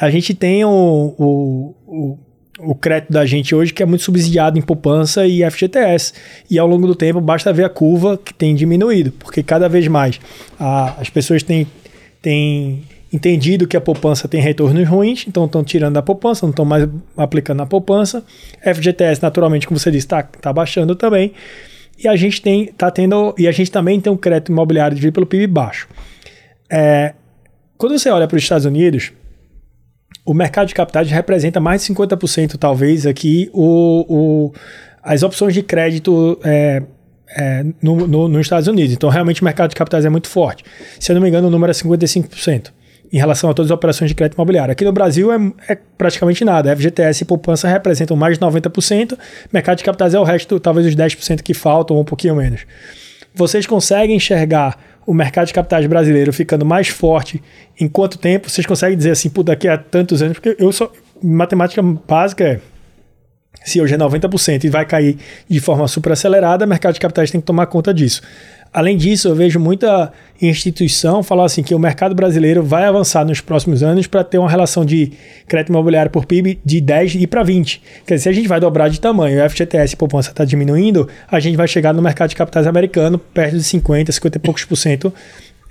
[0.00, 2.18] A gente tem o, o, o
[2.58, 6.12] o crédito da gente hoje que é muito subsidiado em poupança e FGTS.
[6.50, 9.86] E ao longo do tempo basta ver a curva que tem diminuído, porque cada vez
[9.88, 10.20] mais
[10.58, 11.66] a, as pessoas têm,
[12.22, 16.64] têm entendido que a poupança tem retornos ruins, então estão tirando da poupança, não estão
[16.64, 18.24] mais aplicando na poupança.
[18.62, 21.32] FGTS, naturalmente, como você disse, está tá baixando também.
[21.98, 25.14] E a gente tem, tá tendo, e a gente também tem um crédito imobiliário dividido
[25.14, 25.88] pelo PIB baixo.
[26.70, 27.14] É,
[27.78, 29.12] quando você olha para os Estados Unidos,
[30.26, 34.52] o mercado de capitais representa mais de 50%, talvez, aqui, o, o,
[35.02, 36.82] as opções de crédito é,
[37.30, 38.92] é, no, no, nos Estados Unidos.
[38.92, 40.64] Então, realmente, o mercado de capitais é muito forte.
[40.98, 42.72] Se eu não me engano, o número é 55%
[43.12, 44.72] em relação a todas as operações de crédito imobiliário.
[44.72, 46.74] Aqui no Brasil é, é praticamente nada.
[46.74, 49.16] FGTS e poupança representam mais de 90%,
[49.52, 52.66] mercado de capitais é o resto, talvez os 10% que faltam, ou um pouquinho menos.
[53.32, 57.42] Vocês conseguem enxergar o mercado de capitais brasileiro ficando mais forte
[57.80, 58.50] em quanto tempo?
[58.50, 60.38] Vocês conseguem dizer assim, por daqui a tantos anos?
[60.38, 60.90] Porque eu só.
[61.22, 62.60] Matemática básica é.
[63.64, 65.16] Se hoje é 90% e vai cair
[65.48, 68.20] de forma super acelerada, o mercado de capitais tem que tomar conta disso.
[68.76, 73.40] Além disso, eu vejo muita instituição falar assim que o mercado brasileiro vai avançar nos
[73.40, 75.12] próximos anos para ter uma relação de
[75.48, 77.80] crédito imobiliário por PIB de 10 e para 20.
[78.06, 81.08] Quer dizer, se a gente vai dobrar de tamanho, o FGTS e poupança está diminuindo,
[81.26, 84.64] a gente vai chegar no mercado de capitais americano perto de 50, 50 e poucos
[84.66, 85.10] por cento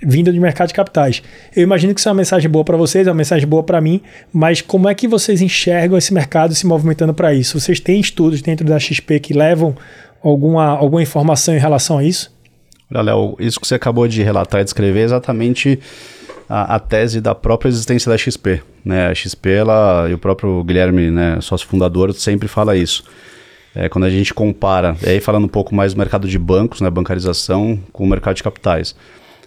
[0.02, 1.22] vindo de mercado de capitais.
[1.54, 3.80] Eu imagino que isso é uma mensagem boa para vocês, é uma mensagem boa para
[3.80, 7.60] mim, mas como é que vocês enxergam esse mercado se movimentando para isso?
[7.60, 9.76] Vocês têm estudos dentro da XP que levam
[10.20, 12.35] alguma, alguma informação em relação a isso?
[12.90, 15.78] Olha, Léo, isso que você acabou de relatar e descrever é exatamente
[16.48, 18.62] a, a, tese da própria existência da XP.
[18.84, 19.08] Né?
[19.08, 23.04] A XP, ela, e o próprio Guilherme, né, sócio fundador, sempre fala isso.
[23.74, 26.88] É, quando a gente compara, aí falando um pouco mais do mercado de bancos, né,
[26.88, 28.94] bancarização, com o mercado de capitais.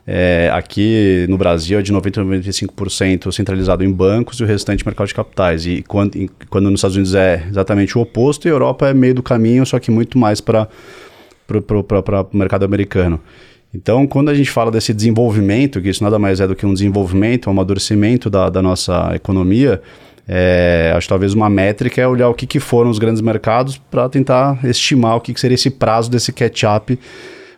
[0.06, 4.86] É, aqui no Brasil é de 90% a 95% centralizado em bancos e o restante
[4.86, 5.66] mercado de capitais.
[5.66, 8.94] E quando, e quando nos Estados Unidos é exatamente o oposto, e a Europa é
[8.94, 10.68] meio do caminho, só que muito mais para
[11.50, 13.20] para o mercado americano.
[13.74, 16.74] Então, quando a gente fala desse desenvolvimento, que isso nada mais é do que um
[16.74, 19.82] desenvolvimento, um amadurecimento da, da nossa economia,
[20.28, 23.78] é, acho que talvez uma métrica é olhar o que, que foram os grandes mercados
[23.78, 26.98] para tentar estimar o que, que seria esse prazo desse catch-up,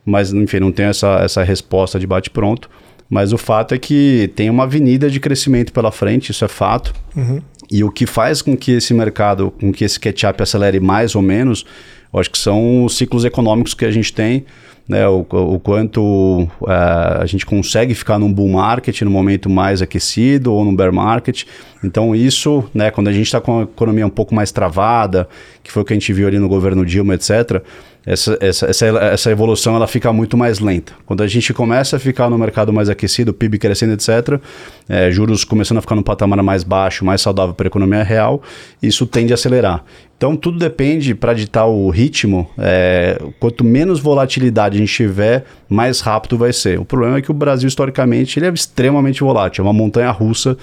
[0.05, 2.69] mas enfim, não tenho essa, essa resposta de bate-pronto.
[3.09, 6.93] Mas o fato é que tem uma avenida de crescimento pela frente, isso é fato.
[7.13, 7.41] Uhum.
[7.69, 11.21] E o que faz com que esse mercado, com que esse catch-up acelere mais ou
[11.21, 11.65] menos,
[12.13, 14.45] eu acho que são os ciclos econômicos que a gente tem,
[14.87, 19.81] né, o, o quanto uh, a gente consegue ficar num bull market no momento mais
[19.81, 21.43] aquecido ou num bear market.
[21.83, 25.29] Então isso, né, quando a gente está com a economia um pouco mais travada,
[25.63, 27.63] que foi o que a gente viu ali no governo Dilma, etc.,
[28.03, 30.93] essa, essa, essa, essa evolução ela fica muito mais lenta.
[31.05, 34.41] Quando a gente começa a ficar no mercado mais aquecido, PIB crescendo, etc.,
[34.89, 38.41] é, juros começando a ficar no patamar mais baixo, mais saudável para a economia real,
[38.81, 39.83] isso tende a acelerar.
[40.21, 42.47] Então tudo depende para ditar o ritmo.
[42.55, 46.79] É, quanto menos volatilidade a gente tiver, mais rápido vai ser.
[46.79, 50.55] O problema é que o Brasil historicamente ele é extremamente volátil, é uma montanha russa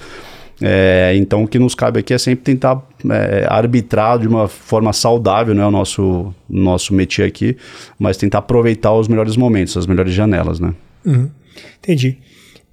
[0.61, 4.91] é, então, o que nos cabe aqui é sempre tentar é, arbitrar de uma forma
[4.91, 7.55] saudável, não é o nosso, nosso métier aqui,
[7.97, 10.73] mas tentar aproveitar os melhores momentos, as melhores janelas, né?
[11.05, 11.29] Uhum.
[11.79, 12.17] Entendi.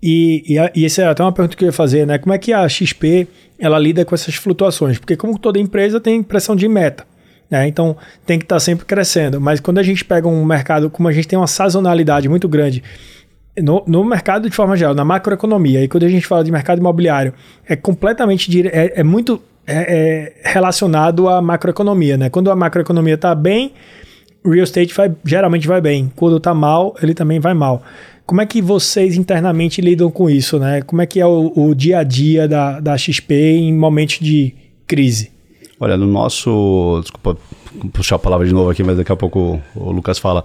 [0.09, 2.17] E, e, e essa é até uma pergunta que eu ia fazer, né?
[2.17, 3.27] Como é que a XP
[3.59, 5.01] ela lida com essas flutuações?
[5.01, 7.05] Porque como toda empresa tem pressão de meta,
[7.51, 7.67] né?
[7.67, 9.41] Então tem que estar tá sempre crescendo.
[9.41, 12.85] Mas quando a gente pega um mercado, como a gente tem uma sazonalidade muito grande
[13.61, 16.79] no, no, mercado de forma geral, na macroeconomia, e quando a gente fala de mercado
[16.79, 17.35] imobiliário,
[17.69, 18.69] é completamente dire...
[18.73, 22.31] é, é muito é, é relacionado à macroeconomia, né?
[22.31, 23.73] Quando a macroeconomia está bem,
[24.45, 26.13] real estate vai, geralmente vai bem.
[26.15, 27.83] Quando está mal, ele também vai mal.
[28.27, 30.83] Como é que vocês internamente lidam com isso, né?
[30.83, 34.53] Como é que é o, o dia a dia da, da XP em momentos de
[34.87, 35.31] crise?
[35.79, 37.01] Olha, no nosso.
[37.03, 37.39] Desculpa
[37.93, 40.45] puxar a palavra de novo aqui, mas daqui a pouco o Lucas fala.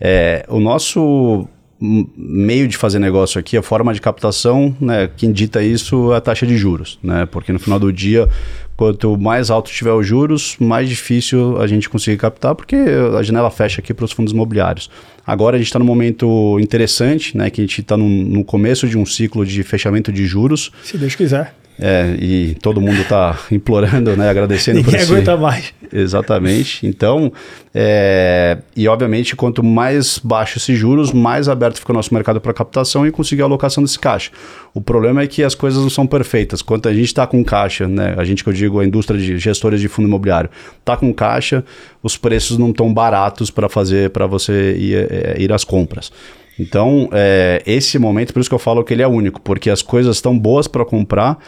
[0.00, 1.46] É, o nosso
[1.80, 6.20] meio de fazer negócio aqui, a forma de captação, né, quem dita isso é a
[6.20, 7.26] taxa de juros, né?
[7.26, 8.28] Porque no final do dia,
[8.76, 13.50] quanto mais alto tiver os juros, mais difícil a gente conseguir captar, porque a janela
[13.50, 14.90] fecha aqui para os fundos imobiliários.
[15.26, 17.50] Agora a gente está num momento interessante, né?
[17.50, 20.70] Que a gente está no, começo de um ciclo de fechamento de juros.
[20.82, 21.54] Se Deus quiser.
[21.82, 25.72] É, e todo mundo está implorando, né, agradecendo Ninguém por aguenta mais.
[25.90, 26.86] Exatamente.
[26.86, 27.32] Então,
[27.74, 32.52] é, e obviamente, quanto mais baixo esses juros, mais aberto fica o nosso mercado para
[32.52, 34.30] captação e conseguir a alocação desse caixa.
[34.74, 36.60] O problema é que as coisas não são perfeitas.
[36.60, 39.38] Quanto a gente está com caixa, né, a gente que eu digo, a indústria de
[39.38, 41.64] gestores de fundo imobiliário, está com caixa,
[42.02, 46.12] os preços não estão baratos para fazer, para você ir, é, ir às compras.
[46.60, 49.80] Então, é, esse momento, por isso que eu falo que ele é único, porque as
[49.80, 51.38] coisas estão boas para comprar,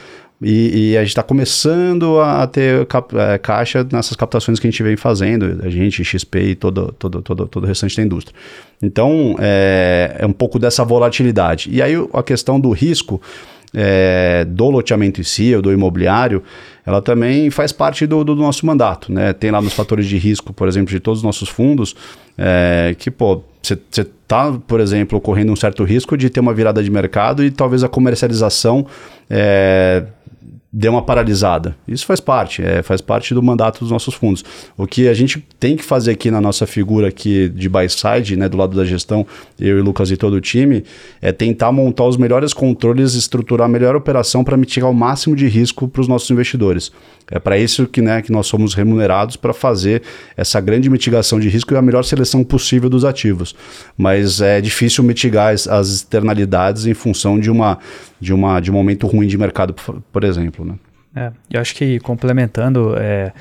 [0.40, 4.70] e, e, a gente está começando a ter cap, é, caixa nessas captações que a
[4.70, 8.36] gente vem fazendo, a gente, XP e todo, todo, todo, todo o restante da indústria.
[8.82, 11.68] Então, é, é um pouco dessa volatilidade.
[11.70, 13.20] E aí a questão do risco
[13.72, 16.42] é, do loteamento em si, ou do imobiliário,
[16.84, 19.12] ela também faz parte do, do, nosso mandato.
[19.12, 19.32] Né?
[19.32, 21.94] Tem lá nos fatores de risco, por exemplo, de todos os nossos fundos,
[22.36, 26.82] é, que, pô, você está, por exemplo, correndo um certo risco de ter uma virada
[26.82, 28.86] de mercado e talvez a comercialização
[29.30, 30.04] é,
[30.72, 31.76] deu uma paralisada.
[31.86, 34.42] Isso faz parte, é, faz parte do mandato dos nossos fundos.
[34.76, 38.36] O que a gente tem que fazer aqui na nossa figura aqui de buy side,
[38.36, 39.26] né, do lado da gestão,
[39.60, 40.82] eu e Lucas e todo o time,
[41.20, 45.46] é tentar montar os melhores controles, estruturar a melhor operação para mitigar o máximo de
[45.46, 46.90] risco para os nossos investidores.
[47.32, 50.02] É para isso que, né, que nós somos remunerados para fazer
[50.36, 53.56] essa grande mitigação de risco e a melhor seleção possível dos ativos.
[53.96, 57.78] Mas é difícil mitigar as, as externalidades em função de uma
[58.20, 59.74] de, uma, de um momento ruim de mercado,
[60.12, 60.64] por exemplo.
[60.64, 60.74] Né?
[61.14, 63.32] É, eu acho que complementando, é,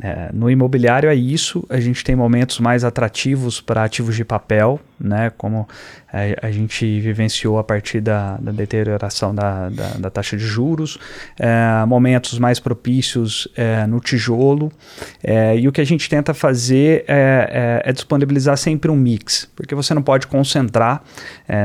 [0.00, 4.78] é, no imobiliário é isso, a gente tem momentos mais atrativos para ativos de papel,
[4.98, 5.66] né, como
[6.12, 10.98] é, a gente vivenciou a partir da, da deterioração da, da, da, taxa de juros,
[11.36, 14.70] é, momentos mais propícios é, no tijolo,
[15.22, 19.74] é, e o que a gente tenta fazer é, é, disponibilizar sempre um mix, porque
[19.74, 21.02] você não pode concentrar,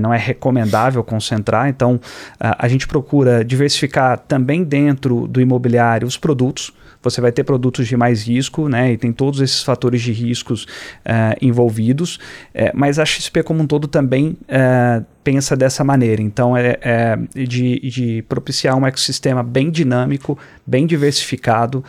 [0.01, 1.99] não é recomendável concentrar, então
[2.39, 7.87] a, a gente procura diversificar também dentro do imobiliário os produtos, você vai ter produtos
[7.87, 8.93] de mais risco, né?
[8.93, 12.15] E tem todos esses fatores de riscos uh, envolvidos.
[12.15, 16.21] Uh, mas a XP como um todo também uh, pensa dessa maneira.
[16.21, 21.83] Então, é, é de, de, propiciar um ecossistema bem dinâmico, bem diversificado.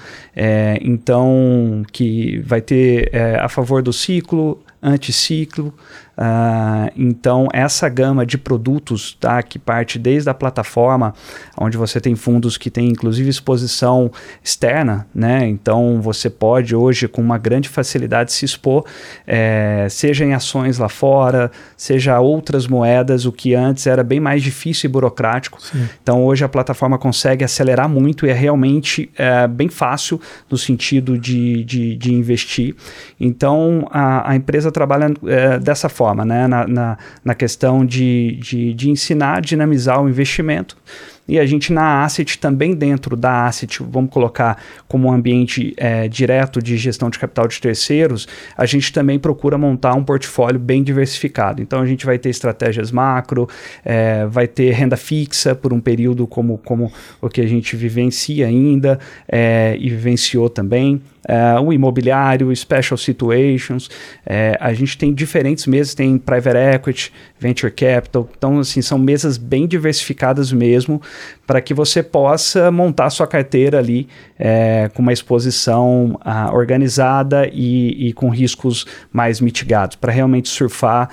[0.81, 5.75] então, que vai ter a favor do ciclo, anticiclo.
[6.17, 11.15] Uh, então, essa gama de produtos tá, que parte desde a plataforma,
[11.57, 14.11] onde você tem fundos que têm inclusive exposição
[14.43, 15.47] externa, né?
[15.47, 18.85] então você pode hoje, com uma grande facilidade, se expor,
[19.27, 24.43] é, seja em ações lá fora, seja outras moedas, o que antes era bem mais
[24.43, 25.61] difícil e burocrático.
[25.61, 25.89] Sim.
[26.03, 31.19] Então, hoje a plataforma consegue acelerar muito e é realmente é, bem fácil no sentido
[31.19, 32.77] de, de, de investir.
[33.19, 36.49] Então, a, a empresa trabalha é, dessa forma, né?
[36.49, 40.77] na, na, na questão de, de, de ensinar, dinamizar o investimento
[41.27, 46.07] e a gente na Asset, também dentro da Asset, vamos colocar como um ambiente é,
[46.07, 50.83] direto de gestão de capital de terceiros, a gente também procura montar um portfólio bem
[50.83, 51.63] diversificado.
[51.63, 53.49] Então a gente vai ter estratégias macro,
[53.85, 58.47] é, vai ter renda fixa por um período como, como o que a gente vivencia
[58.47, 61.01] ainda é, e vivenciou também.
[61.27, 63.87] Uh, o imobiliário, special situations.
[63.87, 68.29] Uh, a gente tem diferentes mesas, tem private equity, venture capital.
[68.37, 71.01] Então, assim, são mesas bem diversificadas mesmo
[71.47, 78.09] para que você possa montar sua carteira ali uh, com uma exposição ah, organizada e,
[78.09, 81.11] e, com riscos mais mitigados, para realmente surfar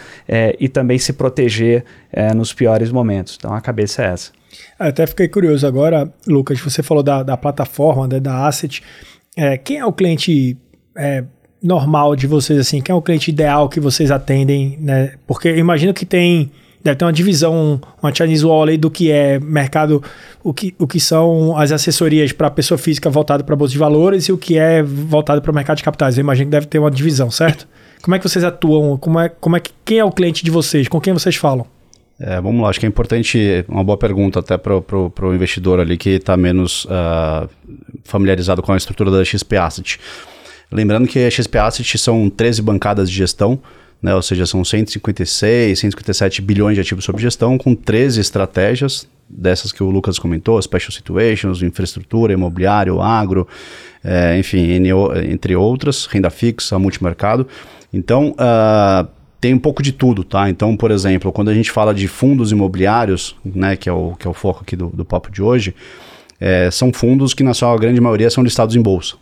[0.60, 1.84] e também se proteger
[2.36, 3.36] nos piores momentos.
[3.38, 4.32] Então, a cabeça é essa.
[4.78, 8.82] Até fiquei curioso agora, Lucas, você falou da, da plataforma, né, da Asset.
[9.36, 10.58] É, quem é o cliente
[10.96, 11.24] é,
[11.62, 12.82] normal de vocês, assim?
[12.82, 15.14] Quem é o cliente ideal que vocês atendem, né?
[15.28, 16.52] Porque eu imagino que tem
[16.84, 20.04] deve ter uma divisão, uma Chinese Wall aí do que é mercado,
[20.44, 24.26] o que, o que são as assessorias para pessoa física voltada para bolsa de valores
[24.26, 26.18] e o que é voltado para o mercado de capitais.
[26.18, 27.68] Eu imagino que deve ter uma divisão, certo?
[28.02, 28.98] Como é que vocês atuam?
[28.98, 30.88] Como é, como é que quem é o cliente de vocês?
[30.88, 31.66] Com quem vocês falam?
[32.20, 35.98] É, vamos lá, acho que é importante, uma boa pergunta até para o investidor ali
[35.98, 37.50] que está menos uh,
[38.04, 40.00] familiarizado com a estrutura da XP Asset.
[40.72, 43.60] Lembrando que a XP Asset são 13 bancadas de gestão,
[44.02, 49.72] né, ou seja, são 156, 157 bilhões de ativos sob gestão, com 13 estratégias, dessas
[49.72, 53.48] que o Lucas comentou, Special Situations, infraestrutura, imobiliário, agro,
[54.04, 54.72] é, enfim,
[55.30, 57.48] entre outras, renda fixa, multimercado.
[57.94, 59.08] Então, uh,
[59.40, 60.50] tem um pouco de tudo, tá?
[60.50, 64.28] Então, por exemplo, quando a gente fala de fundos imobiliários, né, que é o, que
[64.28, 65.74] é o foco aqui do, do papo de hoje,
[66.40, 69.16] é, são fundos que na sua grande maioria são listados em bolsa.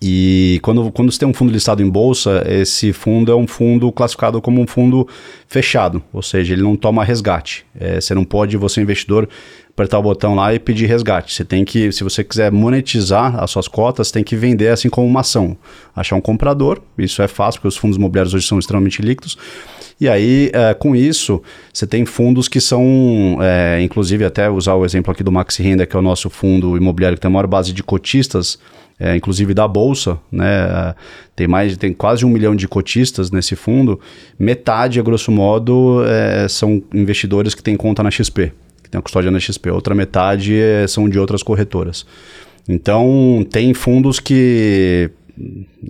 [0.00, 3.90] E quando, quando você tem um fundo listado em bolsa, esse fundo é um fundo
[3.90, 5.08] classificado como um fundo
[5.48, 7.66] fechado, ou seja, ele não toma resgate.
[7.78, 9.28] É, você não pode, você investidor,
[9.70, 11.34] apertar o botão lá e pedir resgate.
[11.34, 15.06] Você tem que, se você quiser monetizar as suas cotas, tem que vender assim como
[15.06, 15.56] uma ação.
[15.94, 19.36] Achar um comprador, isso é fácil, porque os fundos imobiliários hoje são extremamente líquidos.
[20.00, 21.42] E aí, é, com isso,
[21.72, 25.86] você tem fundos que são, é, inclusive, até usar o exemplo aqui do Maxi Renda,
[25.86, 28.58] que é o nosso fundo imobiliário que tem a maior base de cotistas,
[29.00, 30.94] é, inclusive da Bolsa, né?
[31.34, 34.00] Tem mais, tem quase um milhão de cotistas nesse fundo.
[34.38, 38.52] Metade, a grosso modo, é, são investidores que têm conta na XP
[38.88, 39.70] que tem a custódia na XP.
[39.70, 42.06] Outra metade é, são de outras corretoras.
[42.66, 45.10] Então, tem fundos que,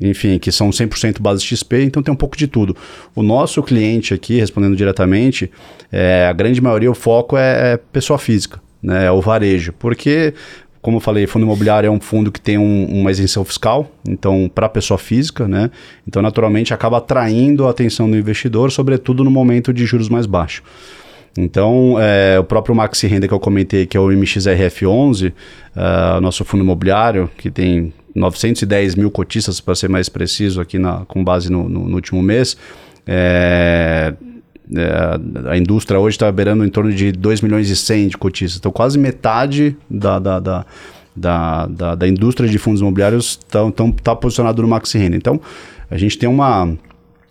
[0.00, 2.76] enfim, que são 100% base XP, então tem um pouco de tudo.
[3.14, 5.50] O nosso cliente aqui, respondendo diretamente,
[5.90, 10.34] é, a grande maioria, o foco é, é pessoa física, né, é o varejo, porque
[10.80, 14.50] como eu falei, fundo imobiliário é um fundo que tem um, uma isenção fiscal, então
[14.52, 15.70] para pessoa física, né?
[16.06, 20.62] Então naturalmente acaba atraindo a atenção do investidor, sobretudo no momento de juros mais baixos.
[21.36, 26.20] Então, é, o próprio Maxi Renda que eu comentei, que é o MXRF11, uh, é,
[26.20, 31.22] nosso fundo imobiliário, que tem 910 mil cotistas, para ser mais preciso, aqui na, com
[31.22, 32.56] base no, no, no último mês,
[33.06, 34.14] é,
[34.74, 38.58] é, a indústria hoje está beirando em torno de 2 milhões e 100 de cotistas.
[38.58, 40.66] Então, quase metade da, da, da
[41.16, 43.60] da, da, da, indústria de fundos imobiliários está
[44.04, 45.16] tá posicionado no Maxi Renda.
[45.16, 45.40] Então,
[45.90, 46.76] a gente tem uma,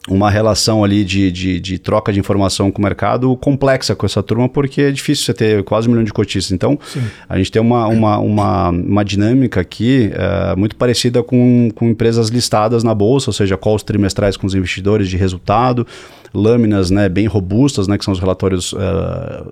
[0.07, 4.23] uma relação ali de, de, de, troca de informação com o mercado complexa com essa
[4.23, 6.51] turma, porque é difícil você ter quase um milhão de cotistas.
[6.51, 7.03] Então, Sim.
[7.27, 12.29] a gente tem uma, uma, uma, uma dinâmica aqui é, muito parecida com, com empresas
[12.29, 15.85] listadas na bolsa, ou seja, calls trimestrais com os investidores de resultado,
[16.33, 18.77] lâminas né, bem robustas, né, que são os relatórios uh,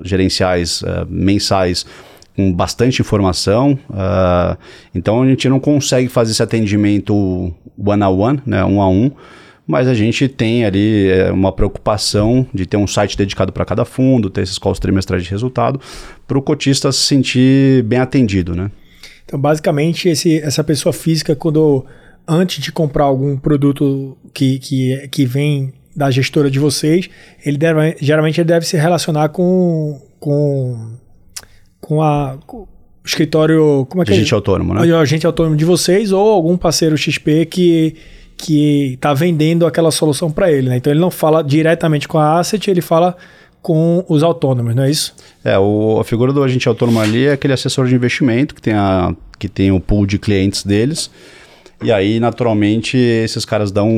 [0.03, 1.86] gerenciais uh, mensais
[2.36, 3.78] com bastante informação.
[3.89, 4.58] Uh,
[4.93, 7.14] então, a gente não consegue fazer esse atendimento
[7.78, 9.12] one-on-one, -on -one, né, um a um,
[9.68, 13.84] mas a gente tem ali é, uma preocupação de ter um site dedicado para cada
[13.84, 15.80] fundo, ter esses calls trimestrais de resultado,
[16.28, 18.70] para o cotista se sentir bem atendido, né?
[19.26, 21.84] Então, basicamente, esse, essa pessoa física, quando
[22.28, 27.09] antes de comprar algum produto que, que, que vem da gestora de vocês,
[27.43, 30.93] ele deve, geralmente ele deve se relacionar com, com,
[31.80, 32.68] com a com o
[33.03, 34.36] escritório, como é que agente é?
[34.36, 34.82] autônomo, né?
[34.82, 37.95] O agente autônomo de vocês ou algum parceiro XP que
[38.38, 40.69] que está vendendo aquela solução para ele.
[40.69, 40.77] Né?
[40.77, 43.15] Então ele não fala diretamente com a asset, ele fala
[43.61, 45.15] com os autônomos, não é isso?
[45.43, 48.73] É, o, a figura do agente autônomo ali é aquele assessor de investimento que tem,
[48.73, 51.09] a, que tem o pool de clientes deles.
[51.81, 53.89] E aí, naturalmente, esses caras dão,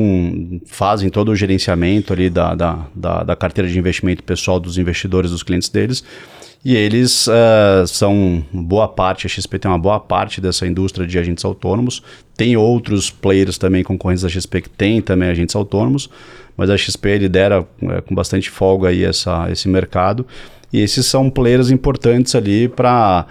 [0.66, 5.30] fazem todo o gerenciamento ali da, da, da, da carteira de investimento pessoal dos investidores,
[5.30, 6.02] dos clientes deles.
[6.64, 11.18] E eles uh, são boa parte, a XP tem uma boa parte dessa indústria de
[11.18, 12.02] agentes autônomos.
[12.36, 16.10] Tem outros players também concorrentes da XP que tem também agentes autônomos,
[16.56, 20.26] mas a XP lidera uh, com bastante folga aí essa, esse mercado.
[20.72, 23.26] E esses são players importantes ali para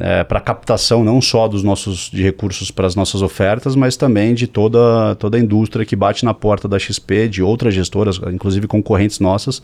[0.00, 4.34] é, para captação não só dos nossos de recursos para as nossas ofertas, mas também
[4.34, 8.66] de toda, toda a indústria que bate na porta da XP, de outras gestoras, inclusive
[8.66, 9.62] concorrentes nossas,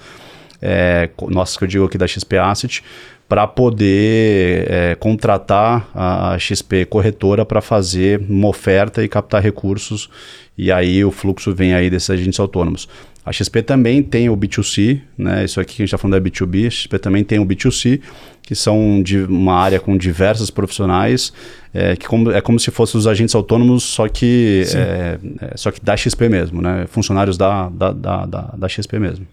[0.63, 2.83] é, nossas que eu digo aqui da XP Asset,
[3.29, 10.09] para poder é, contratar a XP corretora para fazer uma oferta e captar recursos,
[10.57, 12.89] e aí o fluxo vem aí desses agentes autônomos.
[13.25, 15.45] A XP também tem o B2C, né?
[15.45, 18.01] Isso aqui que a gente está falando é B2B, a XP também tem o B2C,
[18.43, 21.33] que são de uma área com diversos profissionais,
[21.73, 25.71] é, que como, é como se fossem os agentes autônomos, só que, é, é, só
[25.71, 26.85] que da XP mesmo, né?
[26.89, 29.27] Funcionários da, da, da, da, da XP mesmo.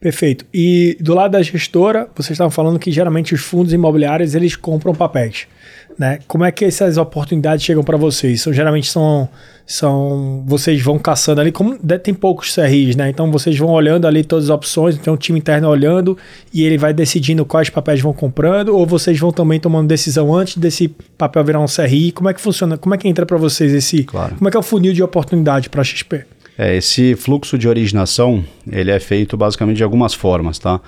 [0.00, 0.44] Perfeito.
[0.54, 4.94] E do lado da gestora, vocês estavam falando que geralmente os fundos imobiliários eles compram
[4.94, 5.48] papéis,
[5.98, 6.20] né?
[6.28, 8.40] Como é que essas oportunidades chegam para vocês?
[8.40, 9.28] São geralmente são
[9.66, 13.10] são vocês vão caçando ali, como tem poucos CRIs, né?
[13.10, 16.16] Então vocês vão olhando ali todas as opções, tem um time interno olhando
[16.54, 20.56] e ele vai decidindo quais papéis vão comprando, ou vocês vão também tomando decisão antes
[20.56, 20.88] desse
[21.18, 22.12] papel virar um CRI?
[22.12, 22.78] Como é que funciona?
[22.78, 24.04] Como é que entra para vocês esse?
[24.04, 24.36] Claro.
[24.36, 26.24] Como é que é o funil de oportunidade para XP?
[26.58, 30.80] É, esse fluxo de originação, ele é feito basicamente de algumas formas, tá?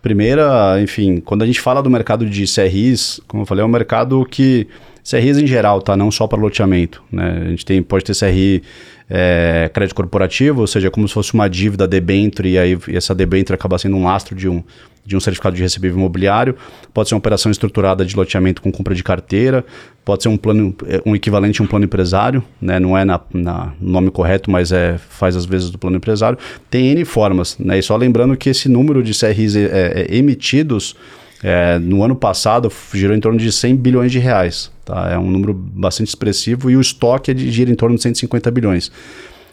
[0.00, 3.70] Primeira, enfim, quando a gente fala do mercado de CRIs, como eu falei, é um
[3.70, 4.66] mercado que
[5.04, 5.94] CRIs em geral, tá?
[5.94, 7.42] Não só para loteamento, né?
[7.46, 8.62] A gente tem, pode ter CRI
[9.10, 13.14] é, crédito corporativo, ou seja, como se fosse uma dívida debênture e aí e essa
[13.14, 14.62] debênture acaba sendo um lastro de um,
[15.04, 16.54] de um certificado de recebível imobiliário,
[16.92, 19.64] pode ser uma operação estruturada de loteamento com compra de carteira,
[20.04, 22.78] pode ser um plano, é, um equivalente a um plano empresário, né?
[22.78, 26.38] não é na, na nome correto, mas é, faz às vezes do plano empresário.
[26.70, 27.78] Tem N formas, né?
[27.78, 30.94] e só lembrando que esse número de CRIs é, é, emitidos
[31.42, 34.70] é, no ano passado girou em torno de 100 bilhões de reais.
[34.88, 35.10] Tá?
[35.10, 38.50] É um número bastante expressivo e o estoque é de, gira em torno de 150
[38.50, 38.90] bilhões.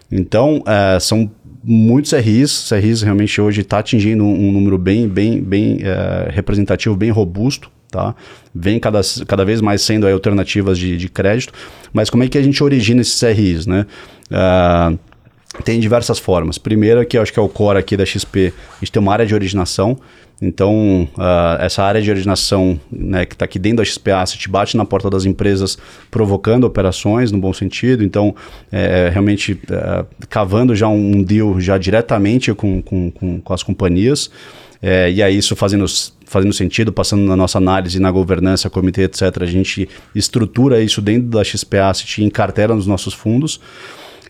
[0.09, 1.29] Então, é, são
[1.61, 2.69] muitos CRIs.
[2.69, 7.69] CRIs realmente hoje está atingindo um, um, número bem, bem, bem é, representativo, bem robusto.
[7.91, 8.15] tá?
[8.53, 11.51] Vem cada, cada vez mais sendo alternativas de, de crédito,
[11.91, 13.85] mas como é que a gente origina esses CRIs, né?
[14.31, 14.97] Uh,
[15.65, 16.57] tem diversas formas.
[16.57, 19.11] Primeiro, que eu acho que é o core aqui da XP, a gente tem uma
[19.11, 19.99] área de originação.
[20.41, 24.75] Então, uh, essa área de originação né, que está aqui dentro da XP Asset bate
[24.75, 25.77] na porta das empresas,
[26.11, 28.03] provocando operações no bom sentido.
[28.03, 28.35] Então,
[28.71, 34.29] é, realmente é, cavando já um deal já diretamente com, com, com, com as companhias.
[34.81, 35.85] É, e aí, isso fazendo,
[36.25, 41.29] fazendo sentido, passando na nossa análise, na governança, comitê, etc., a gente estrutura isso dentro
[41.29, 43.59] da XP Asset e encartela nos nossos fundos.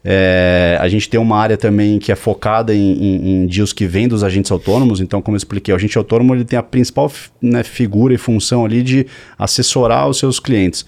[0.08, 3.88] É, a gente tem uma área também que é focada em, em, em, deals que
[3.88, 5.02] vêm dos agentes autônomos.
[5.02, 8.64] Então, como eu expliquei, o agente autônomo ele tem a principal né, figura e função
[8.64, 10.86] ali de assessorar os seus clientes.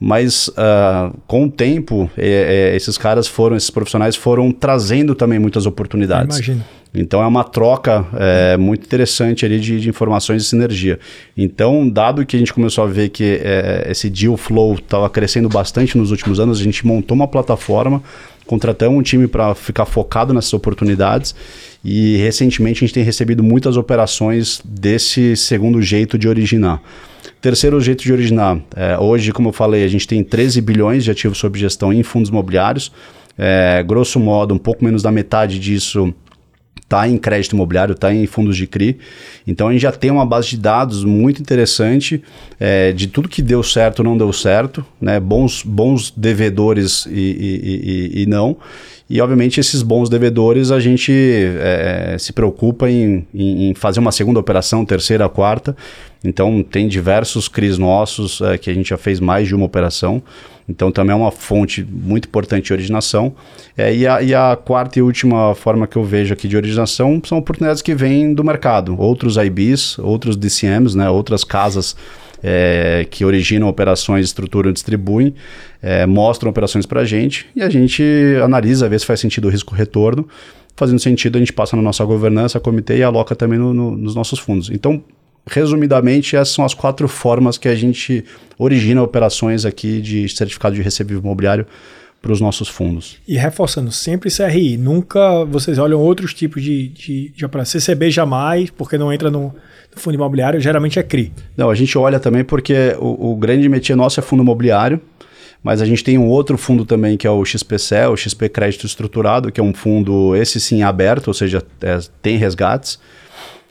[0.00, 5.38] Mas uh, com o tempo, é, é, esses caras foram, esses profissionais foram trazendo também
[5.38, 6.38] muitas oportunidades.
[6.38, 6.64] Imagino.
[6.94, 10.98] Então é uma troca é, muito interessante ali de, de, informações e sinergia.
[11.36, 15.48] Então, dado que a gente começou a ver que é, esse deal flow estava crescendo
[15.48, 18.00] bastante nos últimos anos, a gente montou uma plataforma
[18.46, 21.34] contratamos um time para ficar focado nessas oportunidades
[21.84, 26.82] e recentemente a gente tem recebido muitas operações desse segundo jeito de originar.
[27.40, 31.10] Terceiro jeito de originar, é, hoje, como eu falei, a gente tem 13 bilhões de
[31.10, 32.90] ativos sob gestão em fundos imobiliários.
[33.36, 36.14] É, grosso modo, um pouco menos da metade disso
[36.94, 38.98] está em crédito imobiliário, está em fundos de CRI.
[39.46, 42.22] Então a gente já tem uma base de dados muito interessante
[42.60, 45.18] é, de tudo que deu certo não deu certo, né?
[45.18, 48.56] bons, bons devedores e, e, e, e não.
[49.08, 54.10] E, obviamente, esses bons devedores a gente é, se preocupa em, em, em, fazer uma
[54.10, 55.76] segunda operação, terceira, quarta.
[56.24, 60.22] Então, tem diversos CRIs nossos é, que a gente já fez mais de uma operação.
[60.68, 63.34] Então também é uma fonte muito importante de originação.
[63.76, 67.20] É, e, a, e, a, quarta e última forma que eu vejo aqui de originação
[67.24, 68.98] são oportunidades que vêm do mercado.
[68.98, 71.94] Outros IBs, outros DCMs, né, outras casas
[72.42, 75.34] é, que originam operações, estruturam distribuem,
[75.82, 78.02] é, mostram operações para a gente e a gente
[78.42, 80.28] analisa, vê se faz sentido o risco-retorno.
[80.76, 84.14] Fazendo sentido, a gente passa na nossa governança, comitê e aloca também no, no, nos
[84.14, 84.70] nossos fundos.
[84.70, 85.02] Então,
[85.46, 88.24] resumidamente, essas são as quatro formas que a gente
[88.58, 91.66] origina operações aqui de certificado de recebível imobiliário
[92.24, 93.18] para os nossos fundos.
[93.28, 97.78] E reforçando, sempre CRI, nunca vocês olham outros tipos de, de, de operação.
[97.78, 99.52] CCB jamais, porque não entra no, no,
[99.96, 101.30] fundo imobiliário, geralmente é CRI.
[101.54, 104.98] Não, a gente olha também porque o, o grande métier nosso é fundo imobiliário,
[105.62, 108.86] mas a gente tem um outro fundo também que é o XPC, o XP Crédito
[108.86, 112.98] Estruturado, que é um fundo, esse sim, aberto, ou seja, é, tem resgates.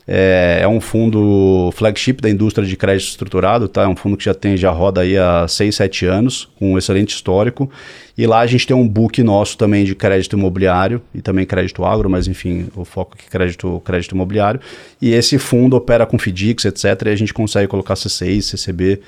[0.06, 3.84] É, é, um fundo flagship da indústria de crédito estruturado, tá?
[3.84, 6.78] É um fundo que já tem, já roda aí há 6, 7 anos, com um
[6.78, 7.70] excelente histórico.
[8.16, 11.84] E lá a gente tem um book nosso também de crédito imobiliário e também crédito
[11.84, 14.60] agro, mas enfim, o foco é crédito, crédito imobiliário.
[15.00, 17.06] E esse fundo opera com FDICs, etc.
[17.06, 19.00] E a gente consegue colocar C6, CCB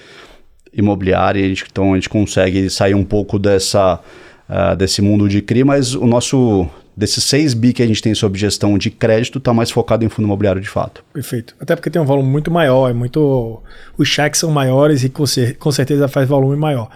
[0.73, 4.01] imobiliário, a gente, então a gente consegue sair um pouco dessa,
[4.49, 8.15] uh, desse mundo de CRI, mas o nosso desses 6 bi que a gente tem
[8.15, 11.05] sob gestão de crédito, está mais focado em fundo imobiliário de fato.
[11.13, 11.55] Perfeito.
[11.61, 13.63] Até porque tem um volume muito maior, é muito.
[13.99, 16.89] Os cheques são maiores e com, cer com certeza faz volume maior.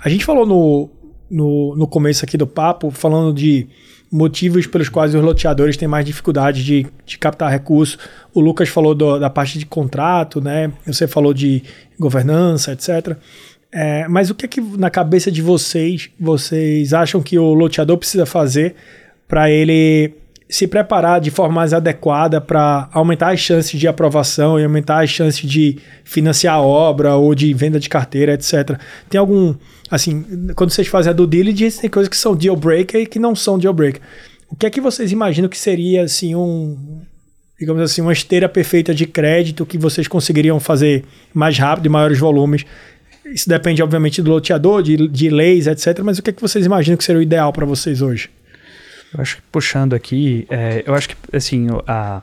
[0.00, 0.90] A gente falou no,
[1.30, 3.68] no, no começo aqui do papo, falando de
[4.10, 7.98] motivos pelos quais os loteadores têm mais dificuldade de, de captar recursos.
[8.32, 10.72] O Lucas falou do, da parte de contrato, né?
[10.86, 11.62] Você falou de
[11.98, 13.16] governança, etc.
[13.72, 17.98] É, mas o que é que na cabeça de vocês, vocês acham que o loteador
[17.98, 18.76] precisa fazer
[19.28, 20.14] para ele
[20.48, 25.10] se preparar de forma mais adequada para aumentar as chances de aprovação e aumentar as
[25.10, 28.78] chances de financiar a obra ou de venda de carteira, etc.
[29.08, 29.54] Tem algum,
[29.90, 33.18] assim, quando vocês fazem a due diligence, tem coisas que são deal breaker e que
[33.18, 34.00] não são deal breaker.
[34.48, 37.00] O que é que vocês imaginam que seria, assim, um,
[37.58, 42.18] digamos assim, uma esteira perfeita de crédito que vocês conseguiriam fazer mais rápido e maiores
[42.18, 42.64] volumes?
[43.24, 46.00] Isso depende, obviamente, do loteador, de, de leis, etc.
[46.04, 48.28] Mas o que é que vocês imaginam que seria o ideal para vocês hoje?
[49.14, 52.20] Eu acho que puxando aqui, é, eu acho que assim, a,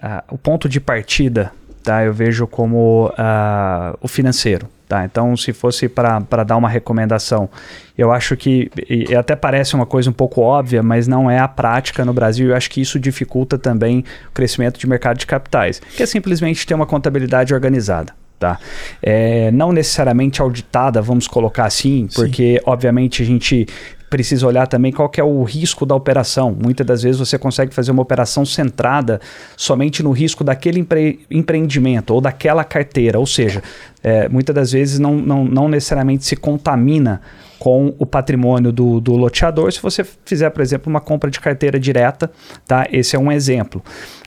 [0.00, 1.52] a, o ponto de partida,
[1.82, 2.04] tá?
[2.04, 4.68] Eu vejo como a, o financeiro.
[4.88, 7.50] Tá, então, se fosse para dar uma recomendação,
[7.96, 11.46] eu acho que, e até parece uma coisa um pouco óbvia, mas não é a
[11.46, 12.48] prática no Brasil.
[12.48, 16.66] Eu acho que isso dificulta também o crescimento de mercado de capitais, que é simplesmente
[16.66, 18.14] ter uma contabilidade organizada.
[18.38, 18.58] Tá?
[19.02, 22.70] É, não necessariamente auditada, vamos colocar assim, porque Sim.
[22.70, 23.66] obviamente a gente
[24.08, 26.56] precisa olhar também qual é o risco da operação.
[26.60, 29.20] Muitas das vezes você consegue fazer uma operação centrada
[29.56, 33.62] somente no risco daquele empre empreendimento ou daquela carteira, ou seja,
[34.02, 37.20] é, muitas das vezes não, não, não necessariamente se contamina
[37.58, 41.78] com o patrimônio do, do loteador se você fizer, por exemplo, uma compra de carteira
[41.78, 42.30] direta,
[42.66, 42.86] tá?
[42.90, 43.82] Esse é um exemplo.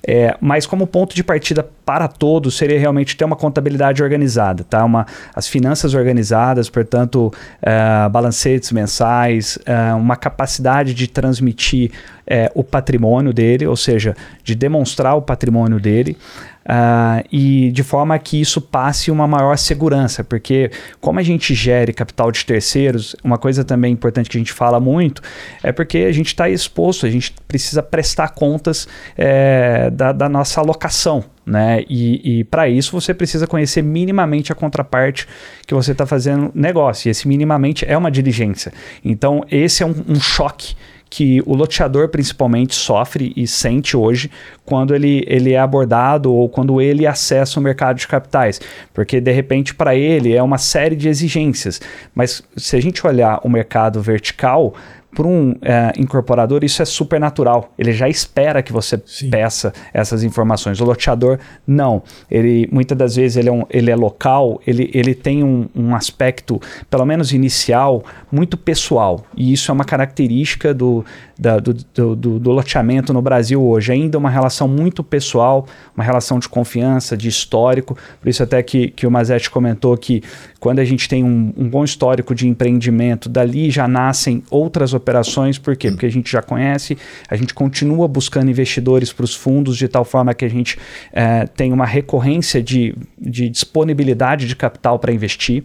[0.05, 4.83] É, mas como ponto de partida para todos seria realmente ter uma contabilidade organizada, tá?
[4.83, 5.05] Uma,
[5.35, 13.31] as finanças organizadas, portanto, uh, balancetes mensais, uh, uma capacidade de transmitir uh, o patrimônio
[13.31, 16.17] dele, ou seja, de demonstrar o patrimônio dele.
[16.63, 21.91] Uh, e de forma que isso passe uma maior segurança, porque como a gente gere
[21.91, 25.23] capital de terceiros, uma coisa também importante que a gente fala muito
[25.63, 28.87] é porque a gente está exposto, a gente precisa prestar contas
[29.17, 31.23] é, da, da, nossa alocação.
[31.43, 31.83] Né?
[31.89, 35.27] E, e para isso você precisa conhecer minimamente a contraparte
[35.65, 37.07] que você está fazendo negócio.
[37.07, 38.71] E esse minimamente é uma diligência.
[39.03, 40.75] Então, esse é um, um choque
[41.11, 44.31] que o loteador principalmente sofre e sente hoje
[44.63, 48.61] quando ele, ele é abordado ou quando ele acessa o mercado de capitais.
[48.93, 51.81] Porque de repente para ele é uma série de exigências.
[52.15, 54.73] Mas se a gente olhar o mercado vertical,
[55.13, 57.73] para um é, incorporador, isso é super natural.
[57.77, 59.29] Ele já espera que você Sim.
[59.29, 60.79] peça essas informações.
[60.79, 61.37] O loteador,
[61.67, 62.01] não.
[62.29, 65.93] Ele, muitas das vezes, ele é, um, ele é local, ele, ele tem um, um
[65.93, 69.25] aspecto, pelo menos inicial, muito pessoal.
[69.35, 71.03] E isso é uma característica do,
[71.37, 73.91] da, do, do, do, do, loteamento no Brasil hoje.
[73.91, 77.97] Ainda uma relação muito pessoal, uma relação de confiança, de histórico.
[78.19, 80.23] Por isso até que, que o Mazetti comentou que
[80.59, 85.57] quando a gente tem um, um bom histórico de empreendimento, dali já nascem outras operações.
[85.57, 85.89] Por quê?
[85.89, 86.97] Porque a gente já conhece,
[87.29, 90.77] a gente continua buscando investidores para os fundos de tal forma que a gente
[91.11, 95.63] é, tem uma recorrência de, de disponibilidade de capital para investir.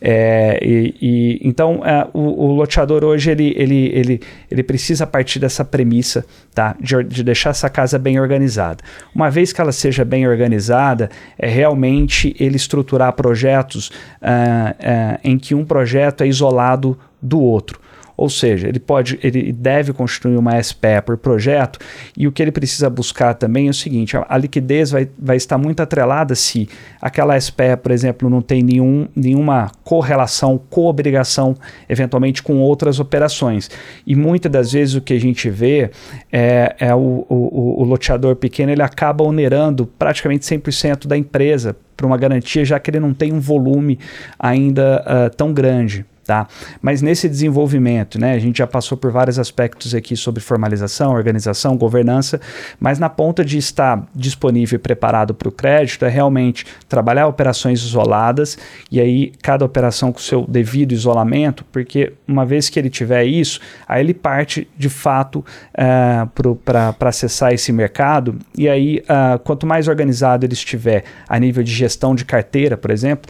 [0.00, 4.20] É, e, e, então, é, o, o, loteador hoje ele, ele, ele,
[4.50, 6.24] ele precisa partir dessa premissa
[6.54, 6.76] tá?
[6.80, 8.82] De, de, deixar essa casa bem organizada.
[9.14, 15.38] Uma vez que ela seja bem organizada, é realmente ele estruturar projetos uh, uh, em
[15.38, 17.80] que um projeto é isolado do outro.
[18.20, 21.78] Ou seja, ele pode, ele deve construir uma SPE por projeto
[22.14, 25.38] e o que ele precisa buscar também é o seguinte: a, a liquidez vai, vai
[25.38, 26.68] estar muito atrelada se
[27.00, 31.56] aquela SPE, por exemplo, não tem nenhum, nenhuma correlação, coobrigação,
[31.88, 33.70] eventualmente com outras operações.
[34.06, 35.90] E muitas das vezes o que a gente vê
[36.30, 42.06] é, é o, o, o loteador pequeno ele acaba onerando praticamente 100% da empresa para
[42.06, 43.98] uma garantia, já que ele não tem um volume
[44.38, 46.04] ainda uh, tão grande.
[46.30, 46.46] Tá?
[46.80, 51.76] Mas nesse desenvolvimento, né, a gente já passou por vários aspectos aqui sobre formalização, organização,
[51.76, 52.40] governança,
[52.78, 57.80] mas na ponta de estar disponível e preparado para o crédito é realmente trabalhar operações
[57.80, 58.56] isoladas
[58.92, 63.58] e aí cada operação com seu devido isolamento, porque uma vez que ele tiver isso,
[63.88, 69.88] aí ele parte de fato uh, para acessar esse mercado e aí uh, quanto mais
[69.88, 73.28] organizado ele estiver a nível de gestão de carteira, por exemplo,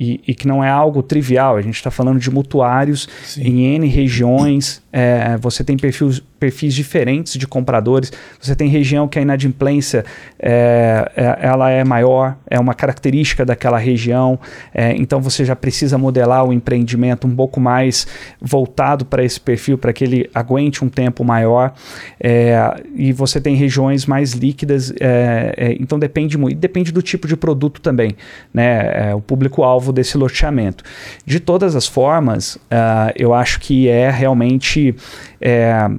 [0.00, 3.42] e, e, que não é algo trivial, a gente está falando de mutuários Sim.
[3.42, 9.18] em N regiões, é, você tem perfis, perfis diferentes de compradores, você tem região que
[9.18, 10.04] a inadimplência
[10.38, 14.38] é, é, ela é maior, é uma característica daquela região,
[14.72, 18.06] é, então você já precisa modelar o empreendimento um pouco mais
[18.40, 21.74] voltado para esse perfil, para que ele aguente um tempo maior,
[22.20, 22.56] é,
[22.94, 27.80] e você tem regiões mais líquidas, é, então depende muito, depende do tipo de produto
[27.80, 28.14] também,
[28.54, 30.84] né, o público-alvo desse loteamento.
[31.24, 34.94] De todas as formas, uh, eu acho que é realmente
[35.40, 35.90] é,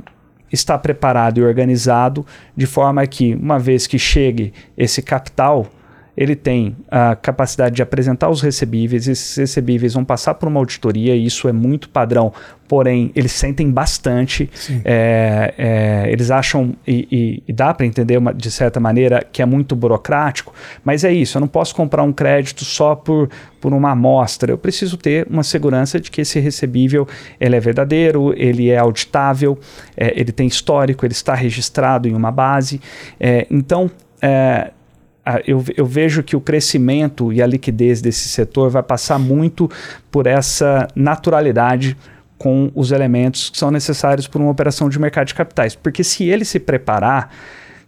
[0.52, 2.26] estar preparado e organizado
[2.56, 5.68] de forma que, uma vez que chegue esse capital,
[6.18, 11.16] ele tem a capacidade de apresentar os recebíveis, esses recebíveis vão passar por uma auditoria,
[11.16, 12.34] e isso é muito padrão,
[12.68, 14.50] porém eles sentem bastante,
[14.84, 19.44] é, é, eles acham, e, e, e dá para entender uma, de certa maneira que
[19.44, 20.52] é muito burocrático,
[20.84, 23.30] mas é isso, eu não posso comprar um crédito só por,
[23.62, 27.08] por uma amostra, eu preciso ter uma segurança de que esse recebível
[27.40, 29.58] ele é verdadeiro, ele é auditável,
[29.96, 32.82] é, ele tem histórico, ele está registrado em uma base,
[33.20, 34.72] é, então é,
[35.46, 39.70] eu, eu, vejo que o crescimento e a liquidez desse setor vai passar muito
[40.10, 41.98] por essa naturalidade
[42.38, 45.76] com os elementos que são necessários para uma operação de mercado de capitais.
[45.76, 47.32] Porque se ele se preparar,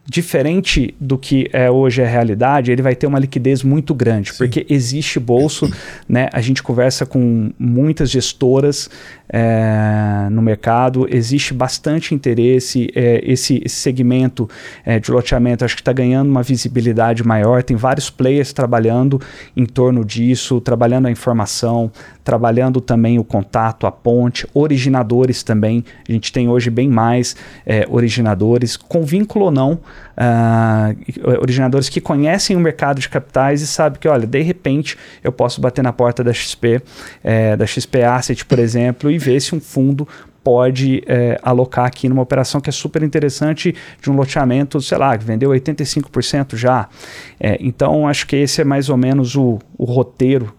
[0.10, 4.38] diferente do que é hoje a realidade, ele vai ter uma liquidez muito grande, Sim.
[4.40, 5.72] porque existe bolso,
[6.08, 6.30] né?
[6.34, 8.90] A gente conversa com muitas gestoras
[9.32, 14.50] é, no mercado, existe bastante interesse, é, esse, esse, segmento
[14.84, 15.64] é, de loteamento.
[15.64, 19.22] Acho que está ganhando uma visibilidade maior, tem vários players trabalhando
[19.56, 21.92] em torno disso, trabalhando a informação,
[22.24, 27.88] trabalhando também o contato, a ponte, originadores também, a gente tem hoje bem mais é,
[27.90, 29.80] originadores, com vínculo ou não,
[30.20, 35.32] uh, originadores que conhecem o mercado de capitais e sabem que, olha, de repente eu
[35.32, 36.82] posso bater na porta da XP,
[37.24, 40.08] é, da XP Asset, por exemplo, e ver se um fundo
[40.44, 45.18] pode é, alocar aqui numa operação que é super interessante de um loteamento, sei lá,
[45.18, 46.88] que vendeu 85% já.
[47.40, 50.54] É, então, acho que esse é mais ou menos o, o roteiro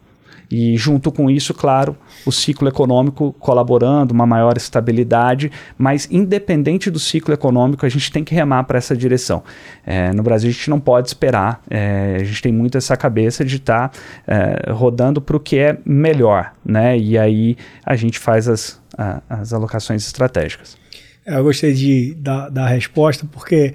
[0.51, 1.97] e junto com isso, claro,
[2.27, 8.25] o ciclo econômico colaborando, uma maior estabilidade, mas independente do ciclo econômico, a gente tem
[8.25, 9.45] que remar para essa direção.
[9.87, 13.45] É, no Brasil, a gente não pode esperar, é, a gente tem muito essa cabeça
[13.45, 16.99] de estar tá, é, rodando para o que é melhor, né?
[16.99, 20.77] E aí a gente faz as, a, as alocações estratégicas.
[21.25, 23.75] É, eu gostei de, da, da resposta, porque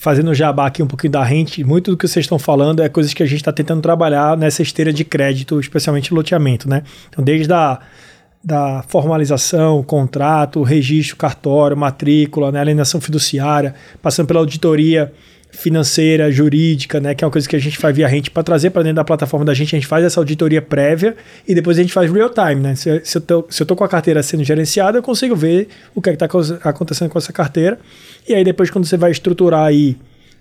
[0.00, 3.12] fazendo jabá aqui um pouquinho da rente, muito do que vocês estão falando é coisas
[3.12, 6.82] que a gente está tentando trabalhar nessa esteira de crédito, especialmente loteamento, né?
[7.10, 7.78] Então, desde a
[8.42, 15.12] da formalização, contrato, registro, cartório, matrícula, né, alienação fiduciária, passando pela auditoria
[15.52, 18.70] financeira, jurídica, né, que é uma coisa que a gente faz via rente para trazer
[18.70, 21.82] para dentro da plataforma da gente, a gente faz essa auditoria prévia e depois a
[21.82, 22.74] gente faz real time, né?
[22.74, 25.68] Se, se eu tô, se eu tô com a carteira sendo gerenciada, eu consigo ver
[25.94, 26.26] o que é está
[26.64, 27.78] acontecendo com essa carteira
[28.28, 29.96] e aí depois quando você vai estruturar aí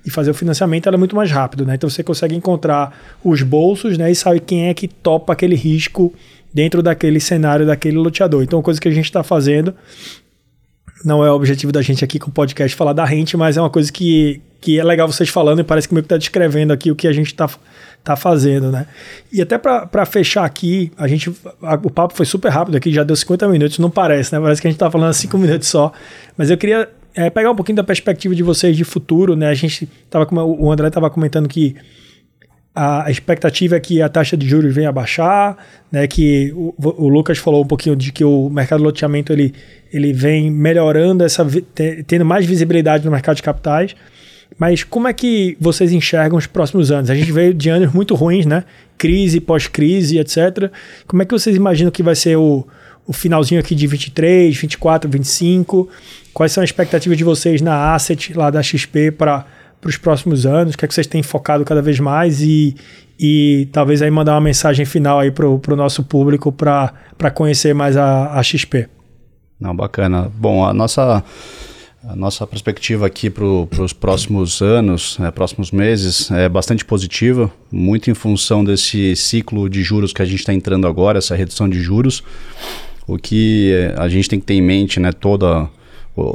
[0.06, 1.76] e fazer o financiamento, ela é muito mais rápido, né?
[1.76, 6.14] Então você consegue encontrar os bolsos, né, e sabe quem é que topa aquele risco
[6.54, 8.44] dentro daquele cenário daquele loteador.
[8.44, 9.74] Então, coisa que a gente está fazendo
[11.04, 13.62] não é o objetivo da gente aqui com o podcast falar da rente, mas é
[13.62, 16.74] uma coisa que, que é legal vocês falando e parece que meio que está descrevendo
[16.74, 17.50] aqui o que a gente está
[18.04, 18.86] tá fazendo, né?
[19.32, 21.32] E até para fechar aqui, a gente
[21.62, 24.42] a, o papo foi super rápido aqui, já deu 50 minutos, não parece, né?
[24.42, 25.92] Parece que a gente está falando 5 minutos só,
[26.38, 29.48] mas eu queria é, pegar um pouquinho da perspectiva de vocês de futuro, né?
[29.48, 31.76] A gente tava o André estava comentando que
[32.74, 35.58] a expectativa é que a taxa de juros venha a baixar,
[35.92, 39.54] né, que o, o, Lucas falou um pouquinho de que o mercado de loteamento ele,
[39.92, 41.46] ele vem melhorando, essa,
[42.08, 43.96] tendo mais visibilidade no mercado de capitais.
[44.58, 47.10] Mas como é que vocês enxergam os próximos anos?
[47.10, 48.64] A gente veio de anos muito ruins, né?
[48.98, 50.72] Crise, pós-crise, etc.
[51.08, 52.68] Como é que vocês imaginam que vai ser o,
[53.06, 55.90] o finalzinho aqui de 23, 24, 25?
[56.34, 59.46] Quais são as expectativas de vocês na Asset lá da XP para
[59.80, 60.74] para os próximos anos?
[60.74, 62.42] O que é que vocês têm focado cada vez mais?
[62.42, 62.76] E,
[63.20, 67.98] e talvez aí mandar uma mensagem final aí para o nosso público para conhecer mais
[67.98, 68.88] a, a XP.
[69.60, 70.32] Não, bacana.
[70.36, 71.24] Bom, a nossa,
[72.04, 78.10] a nossa perspectiva aqui para os próximos anos, né, próximos meses, é bastante positiva, muito
[78.10, 81.82] em função desse ciclo de juros que a gente está entrando agora, essa redução de
[81.82, 82.24] juros.
[83.06, 85.68] O que a gente tem que ter em mente, né, toda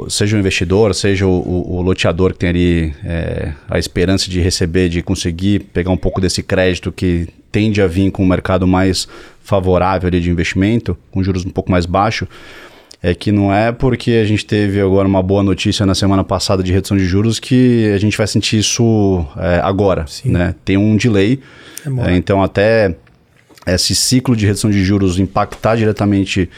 [0.09, 4.39] seja o investidor, seja o, o, o loteador que tem ali é, a esperança de
[4.39, 8.67] receber, de conseguir pegar um pouco desse crédito que tende a vir com um mercado
[8.67, 9.07] mais
[9.41, 12.27] favorável ali de investimento, com juros um pouco mais baixos,
[13.01, 16.63] é que não é porque a gente teve agora uma boa notícia na semana passada
[16.63, 20.05] de redução de juros que a gente vai sentir isso é, agora.
[20.23, 20.55] Né?
[20.65, 21.39] Tem um delay,
[21.85, 22.95] é então até
[23.67, 26.49] esse ciclo de redução de juros impactar diretamente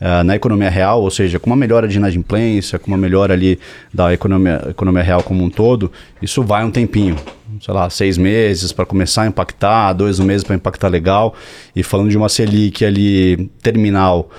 [0.00, 3.58] uh, na economia real, ou seja, com uma melhora de inadimplência, com uma melhora ali
[3.92, 5.90] da economia, economia real como um todo,
[6.20, 7.16] isso vai um tempinho.
[7.60, 11.34] Sei lá, seis meses para começar a impactar, dois meses para impactar legal.
[11.74, 14.30] E falando de uma Selic ali terminal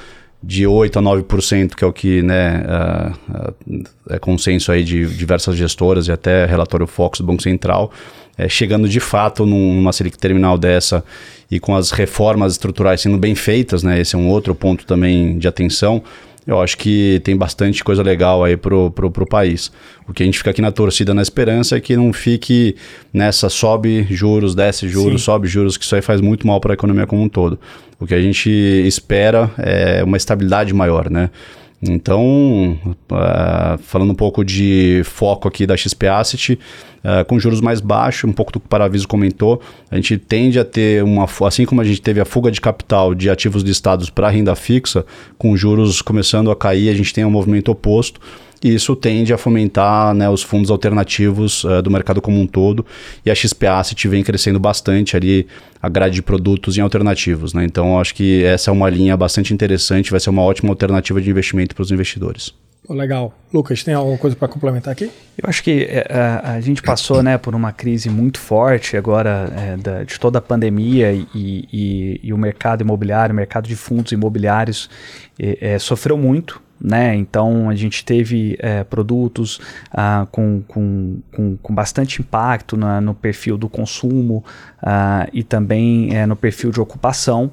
[0.43, 5.55] de 8 a 9%, que é o que né, uh, é consenso aí de diversas
[5.55, 7.91] gestoras e até relatório Fox do Banco Central,
[8.37, 11.03] é, chegando de fato numa Selic terminal dessa
[11.49, 13.99] e com as reformas estruturais sendo bem feitas, né?
[13.99, 16.03] Esse é um outro ponto também de atenção.
[16.45, 19.69] Eu acho que tem bastante coisa legal aí pro, pro, pro país.
[20.07, 22.73] O que a gente fica aqui na torcida, na esperança, é que não fique
[23.11, 25.25] nessa sobe juros, desce juros, Sim.
[25.25, 27.59] sobe juros, que isso aí faz muito mal para a economia como um todo.
[27.99, 31.29] O que a gente espera é uma estabilidade maior, né?
[31.81, 36.53] Então, uh, falando um pouco de foco aqui da XP Asset,
[37.03, 39.61] uh, com juros mais baixos, um pouco do que o Paraviso comentou,
[39.91, 43.13] a gente tende a ter uma, assim como a gente teve a fuga de capital
[43.13, 45.05] de ativos listados para renda fixa,
[45.37, 48.19] com juros começando a cair, a gente tem um movimento oposto
[48.63, 52.85] e isso tende a fomentar né, os fundos alternativos uh, do mercado como um todo.
[53.25, 55.47] E a XP Asset vem crescendo bastante ali
[55.81, 57.53] a grade de produtos em alternativos.
[57.53, 57.63] Né?
[57.63, 61.29] Então, acho que essa é uma linha bastante interessante, vai ser uma ótima alternativa de
[61.29, 62.53] investimento para os investidores.
[62.93, 63.33] legal.
[63.53, 65.11] Lucas, tem alguma coisa para complementar aqui?
[65.37, 69.51] Eu acho que é, a, a, gente passou né, por uma crise muito forte agora
[69.55, 73.75] é, da, de toda a pandemia e, e, e, o mercado imobiliário, o mercado de
[73.75, 74.89] fundos imobiliários
[75.37, 77.15] é, sofreu muito né?
[77.15, 79.59] Então a gente teve é, produtos
[79.91, 84.43] ah, com, com, com, com, bastante impacto na, no perfil do consumo
[84.81, 87.51] ah, e também é, no perfil de ocupação.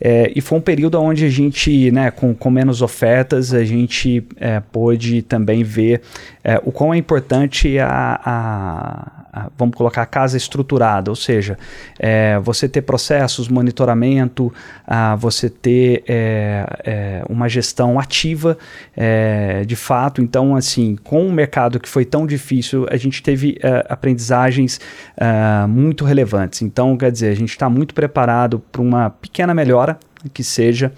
[0.00, 4.26] É, e foi um período onde a gente, né, com, com menos ofertas, a gente
[4.36, 6.02] é, pôde também ver
[6.42, 9.23] é, o quão é importante a, a
[9.56, 11.58] vamos colocar a casa estruturada, ou seja,
[11.98, 14.52] é, você ter processos, monitoramento,
[14.86, 18.56] ah, você ter é, é, uma gestão ativa
[18.96, 20.20] é, de fato.
[20.20, 24.80] Então, assim, com um mercado que foi tão difícil, a gente teve é, aprendizagens
[25.16, 26.62] é, muito relevantes.
[26.62, 29.98] Então, quer dizer, a gente está muito preparado para uma pequena melhora
[30.32, 30.92] que seja,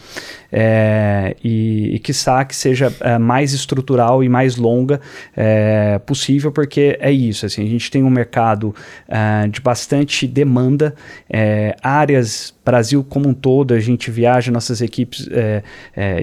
[0.52, 5.00] é, e, e quiçá que seja é, mais estrutural e mais longa
[5.36, 8.74] é, possível, porque é isso, assim, a gente tem um mercado
[9.50, 10.94] de bastante demanda,
[11.82, 15.28] áreas, Brasil como um todo, a gente viaja, nossas equipes,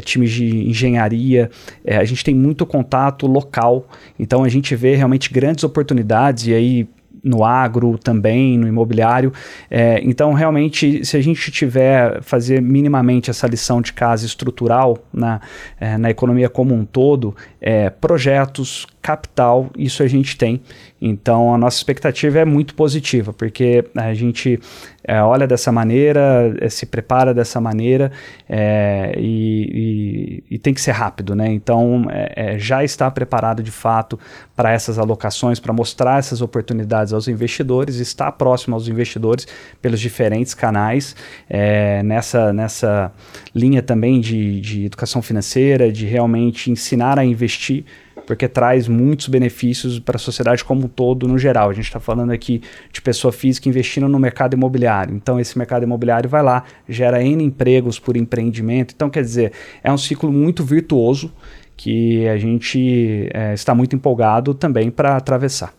[0.04, 1.50] times de engenharia,
[1.88, 3.88] a gente tem muito contato local,
[4.20, 6.88] então a gente vê realmente grandes oportunidades, e aí
[7.24, 9.32] no agro também, no imobiliário.
[9.72, 15.40] É, então, realmente, se a gente tiver fazer minimamente essa lição de casa estrutural na,
[15.80, 20.62] é, na economia como um todo, é, projetos, capital, isso a gente tem.
[21.00, 24.58] Então a nossa expectativa é muito positiva, porque a gente
[25.04, 28.10] é, olha dessa maneira, é, se prepara dessa maneira
[28.48, 31.52] é, e, e, e, tem que ser rápido, né?
[31.52, 34.18] Então é, é, já está preparado de fato
[34.56, 39.46] para essas alocações, para mostrar essas oportunidades aos investidores, está próximo aos investidores
[39.82, 41.18] pelos diferentes canais,
[41.50, 43.12] é, nessa, nessa
[43.54, 47.84] linha também de, de educação financeira, de realmente ensinar a investir
[48.26, 51.70] porque traz muitos benefícios para a sociedade como um todo, no geral.
[51.70, 52.62] A gente está falando aqui
[52.92, 55.16] de pessoa física investindo no mercado imobiliário.
[55.16, 58.94] Então, esse mercado imobiliário vai lá, gera N empregos por empreendimento.
[58.96, 59.52] Então, quer dizer,
[59.84, 61.32] é um ciclo muito virtuoso
[61.76, 65.74] que a gente é, está muito empolgado também para atravessar.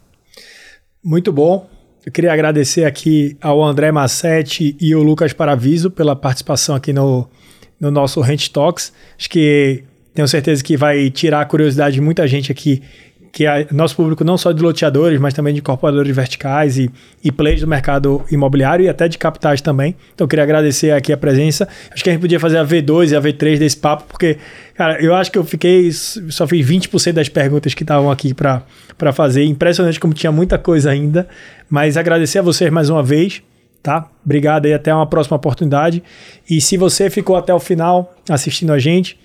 [1.02, 1.68] Muito bom.
[2.04, 7.26] Eu queria agradecer aqui ao André Massetti e ao Lucas Paraviso pela participação aqui no,
[7.80, 8.92] no nosso Rent Talks.
[9.18, 9.84] Acho que
[10.14, 12.80] tenho certeza que vai tirar a curiosidade de muita gente aqui,
[13.32, 16.88] que é nosso público não só de loteadores, mas também de incorporadores verticais e,
[17.22, 19.96] e players do mercado imobiliário e até de capitais também.
[20.14, 21.68] Então, queria agradecer aqui a presença.
[21.90, 24.38] Acho que a gente podia fazer a V2 e a V3 desse papo, porque,
[24.76, 29.12] cara, eu acho que eu fiquei, só fiz 20% das perguntas que estavam aqui para
[29.12, 29.42] fazer.
[29.44, 31.26] Impressionante como tinha muita coisa ainda.
[31.68, 33.42] Mas agradecer a vocês mais uma vez
[33.82, 34.08] tá?
[34.24, 36.02] Obrigado aí, até uma próxima oportunidade.
[36.48, 39.18] E se você ficou até o final assistindo a gente,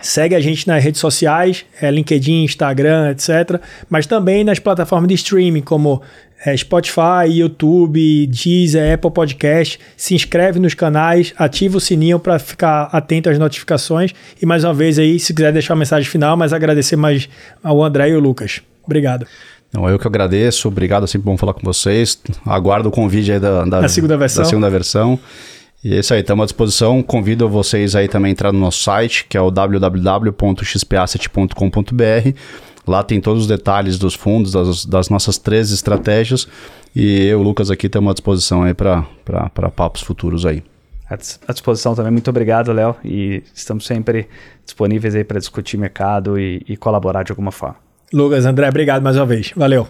[0.00, 3.60] Segue a gente nas redes sociais, é, LinkedIn, Instagram, etc.
[3.88, 6.02] Mas também nas plataformas de streaming como
[6.44, 9.78] é, Spotify, YouTube, Deezer, Apple Podcast.
[9.96, 14.12] Se inscreve nos canais, ativa o sininho para ficar atento às notificações.
[14.40, 17.28] E mais uma vez aí, se quiser deixar uma mensagem final, mas agradecer mais
[17.62, 18.60] ao André e ao Lucas.
[18.84, 19.26] Obrigado.
[19.72, 22.18] Não, eu que agradeço, obrigado, é sempre bom falar com vocês.
[22.46, 24.42] Aguardo o convite aí da, da, da segunda versão.
[24.42, 25.18] Da segunda versão.
[25.82, 27.02] E é isso aí, estamos à disposição.
[27.02, 32.32] Convido vocês aí também a entrar no nosso site, que é o www.xpasset.com.br.
[32.86, 36.48] Lá tem todos os detalhes dos fundos, das, das nossas três estratégias.
[36.96, 39.04] E eu, Lucas, aqui estamos à disposição aí para
[39.76, 40.62] papos futuros aí.
[41.08, 42.12] À disposição também.
[42.12, 42.96] Muito obrigado, Léo.
[43.04, 44.28] E estamos sempre
[44.64, 47.76] disponíveis aí para discutir mercado e, e colaborar de alguma forma.
[48.12, 49.52] Lucas, André, obrigado mais uma vez.
[49.54, 49.86] Valeu.